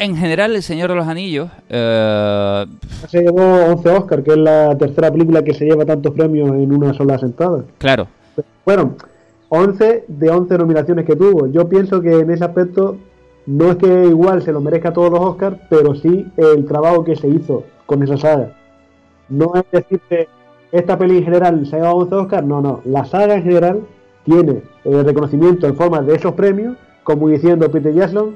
[0.00, 2.64] En general, El Señor de los Anillos, eh,
[3.08, 3.42] Se llevó
[3.72, 7.18] 11 Oscar, que es la tercera película que se lleva tantos premios en una sola
[7.18, 7.62] sentada.
[7.78, 8.08] claro,
[8.64, 8.94] Bueno,
[9.48, 11.46] 11 de 11 nominaciones que tuvo.
[11.48, 12.96] Yo pienso que en ese aspecto
[13.46, 17.14] no es que igual se lo merezca todos los Oscars, pero sí el trabajo que
[17.14, 18.52] se hizo con esa saga.
[19.28, 20.26] No es decir que
[20.72, 22.80] esta peli en general se ha llevado 11 Oscars, no, no.
[22.84, 23.80] La saga en general
[24.24, 28.34] tiene el reconocimiento en forma de esos premios, como diciendo Peter Jackson,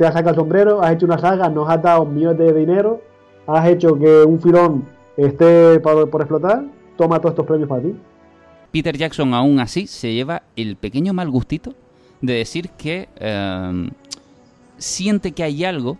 [0.00, 3.02] te has sacado el sombrero, has hecho una saga, nos has dado millones de dinero,
[3.46, 6.64] has hecho que un filón esté por, explotar,
[6.96, 7.94] toma todos estos premios para ti.
[8.72, 11.74] Peter Jackson aún así se lleva el pequeño mal gustito
[12.22, 13.90] de decir que eh,
[14.78, 15.98] siente que hay algo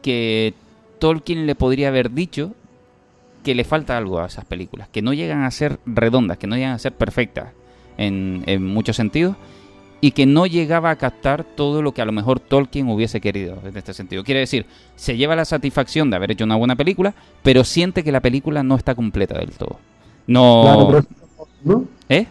[0.00, 0.54] que
[0.98, 2.52] Tolkien le podría haber dicho
[3.44, 6.56] que le falta algo a esas películas, que no llegan a ser redondas, que no
[6.56, 7.50] llegan a ser perfectas
[7.98, 9.36] en, en muchos sentidos
[10.02, 13.56] y que no llegaba a captar todo lo que a lo mejor Tolkien hubiese querido
[13.64, 14.24] en este sentido.
[14.24, 18.10] Quiere decir, se lleva la satisfacción de haber hecho una buena película, pero siente que
[18.12, 19.78] la película no está completa del todo.
[20.26, 20.62] No...
[20.64, 21.84] Claro, por eso- ¿no?
[22.08, 22.26] ¿Eh?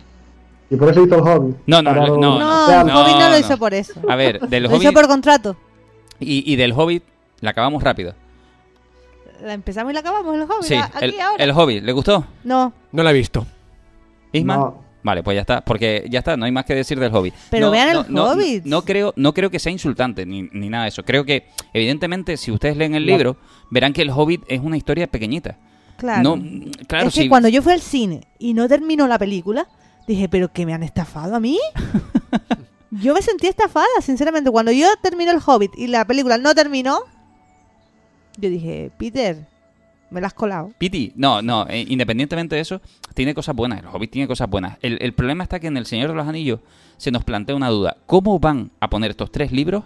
[0.70, 1.56] Y por eso hizo el hobby.
[1.66, 3.38] No, no, no, no, No, Hobbit no, no, lo no.
[3.40, 3.94] hizo por eso.
[4.10, 5.56] A ver, del Lo hizo Hobbit por contrato.
[6.20, 7.04] y, y del Hobbit
[7.40, 8.14] la acabamos rápido.
[9.44, 10.64] La empezamos y la acabamos, el Hobbit.
[10.64, 11.44] Sí, aquí el, ahora.
[11.44, 12.26] el Hobbit, ¿le gustó?
[12.44, 13.46] No, No la he visto.
[14.34, 14.56] Isma.
[14.58, 14.81] No.
[15.04, 17.34] Vale, pues ya está, porque ya está, no hay más que decir del Hobbit.
[17.50, 18.66] Pero No, vean el no, Hobbit.
[18.66, 21.04] No, creo, no creo que sea insultante ni, ni nada de eso.
[21.04, 23.12] Creo que, evidentemente, si ustedes leen el No.
[23.12, 23.38] libro,
[23.72, 25.58] verán que el Hobbit es una historia pequeñita.
[25.98, 26.40] claro.
[26.88, 29.68] Claro, es que cuando yo fui al cine y no terminó la película,
[30.08, 31.58] dije, ¿pero que me han estafado a mí?
[32.92, 34.52] yo me sentí estafada, sinceramente.
[34.52, 37.00] Cuando yo terminé el Hobbit y la película no terminó,
[38.38, 39.48] yo dije, Peter,
[40.12, 40.70] me la has colado.
[40.78, 42.82] Piti, no, no, eh, independientemente de eso,
[43.16, 44.78] tiene cosas buenas, el Hobbit tiene cosas buenas.
[44.82, 46.60] El, el problema está que en El Señor de los Anillos
[46.98, 47.98] se nos plantea una duda.
[48.06, 49.84] ¿Cómo van a poner estos tres libros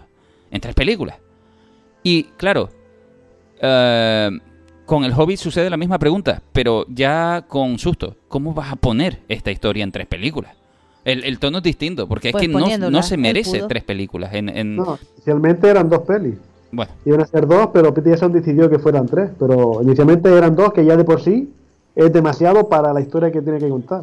[0.50, 1.16] en tres películas?
[2.02, 2.68] Y claro,
[3.60, 4.30] eh,
[4.84, 8.16] con el Hobbit sucede la misma pregunta, pero ya con susto.
[8.28, 10.54] ¿Cómo vas a poner esta historia en tres películas?
[11.04, 14.34] El, el tono es distinto, porque Pues es que no, no se merece tres películas.
[14.34, 16.34] En, en- No, inicialmente eran dos pelis.
[16.72, 19.30] Bueno, Iban a ser dos, pero Peter Jackson decidió que fueran tres.
[19.38, 21.50] Pero inicialmente eran dos, que ya de por sí
[21.94, 24.02] es demasiado para la historia que tiene que contar.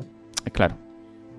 [0.52, 0.76] claro.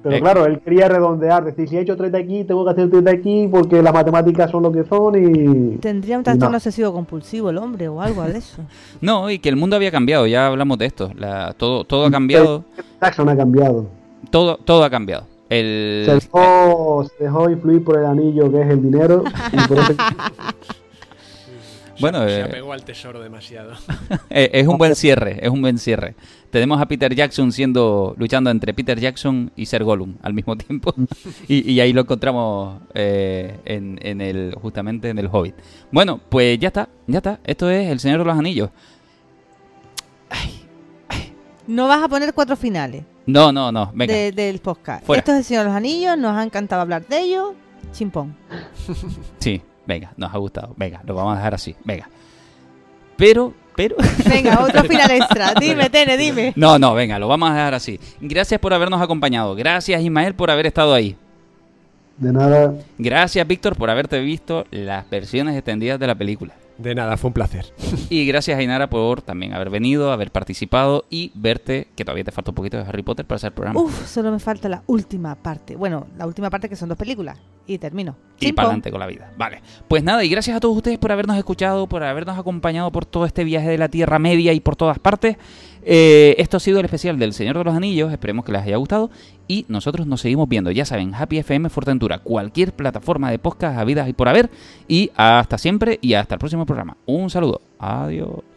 [0.03, 0.21] Pero Eh.
[0.21, 3.03] claro, él quería redondear, decir, si he hecho tres de aquí, tengo que hacer tres
[3.05, 5.79] de aquí, porque las matemáticas son lo que son y...
[5.79, 6.57] Tendría un trastorno no.
[6.59, 8.61] obsesivo compulsivo el hombre o algo de eso.
[9.01, 11.11] No, y que el mundo había cambiado, ya hablamos de esto.
[11.17, 12.65] La- todo, todo ha cambiado.
[13.01, 13.87] Jackson ha cambiado.
[14.31, 15.25] Todo, todo ha cambiado.
[15.49, 19.25] El, Se dejó, se dejó influir por el anillo que es el dinero.
[19.55, 19.95] y por eso-
[22.01, 23.73] Bueno, se eh, apegó al tesoro demasiado.
[24.31, 26.15] eh, es un buen cierre, es un buen cierre.
[26.51, 30.95] Tenemos a Peter Jackson siendo luchando entre Peter Jackson y Ser Gollum al mismo tiempo.
[31.49, 35.55] y, y ahí lo encontramos eh, en, en el justamente en el Hobbit.
[35.93, 37.41] Bueno, pues ya está, ya está.
[37.45, 38.71] Esto es El Señor de los Anillos.
[41.67, 43.91] No vas a poner cuatro finales No, no, no.
[43.95, 44.13] Venga.
[44.13, 45.05] de- del podcast.
[45.07, 45.21] Fuera.
[45.21, 47.53] Esto es El Señor de los Anillos, nos ha encantado hablar de ellos.
[47.93, 48.37] Chimpón.
[49.39, 50.75] Sí, venga, nos ha gustado.
[50.77, 51.75] Venga, lo vamos a dejar así.
[51.85, 52.09] Venga.
[53.17, 53.97] Pero, pero.
[54.29, 55.55] Venga, otro final extra.
[55.61, 56.53] Dime, Tene, dime.
[56.57, 58.01] No, no, venga, lo vamos a dejar así.
[58.21, 59.55] Gracias por habernos acompañado.
[59.55, 61.17] Gracias, Ismael, por haber estado ahí.
[62.17, 62.75] De nada.
[62.99, 66.55] Gracias, Víctor, por haberte visto las versiones extendidas de la película.
[66.79, 67.73] De nada, fue un placer.
[68.11, 72.51] Y gracias, Ainara, por también haber venido, haber participado y verte, que todavía te falta
[72.51, 73.81] un poquito de Harry Potter para hacer el programa.
[73.81, 75.77] Uf, solo me falta la última parte.
[75.77, 77.39] Bueno, la última parte que son dos películas.
[77.67, 78.17] Y termino.
[78.41, 79.33] y para adelante con la vida.
[79.39, 79.63] Vale.
[79.89, 83.25] Pues nada, y gracias a todos ustedes por habernos escuchado, por habernos acompañado por todo
[83.25, 85.37] este viaje de la Tierra Media y por todas partes.
[85.85, 88.13] Eh, esto ha sido el especial del Señor de los Anillos.
[88.13, 89.11] Esperemos que les haya gustado.
[89.47, 90.71] Y nosotros nos seguimos viendo.
[90.71, 94.51] Ya saben, Happy FM Fortentura, cualquier plataforma de podcast habidas y por haber.
[94.89, 96.97] Y hasta siempre y hasta el próximo programa.
[97.07, 97.61] Un saludo.
[97.79, 98.54] Adiós.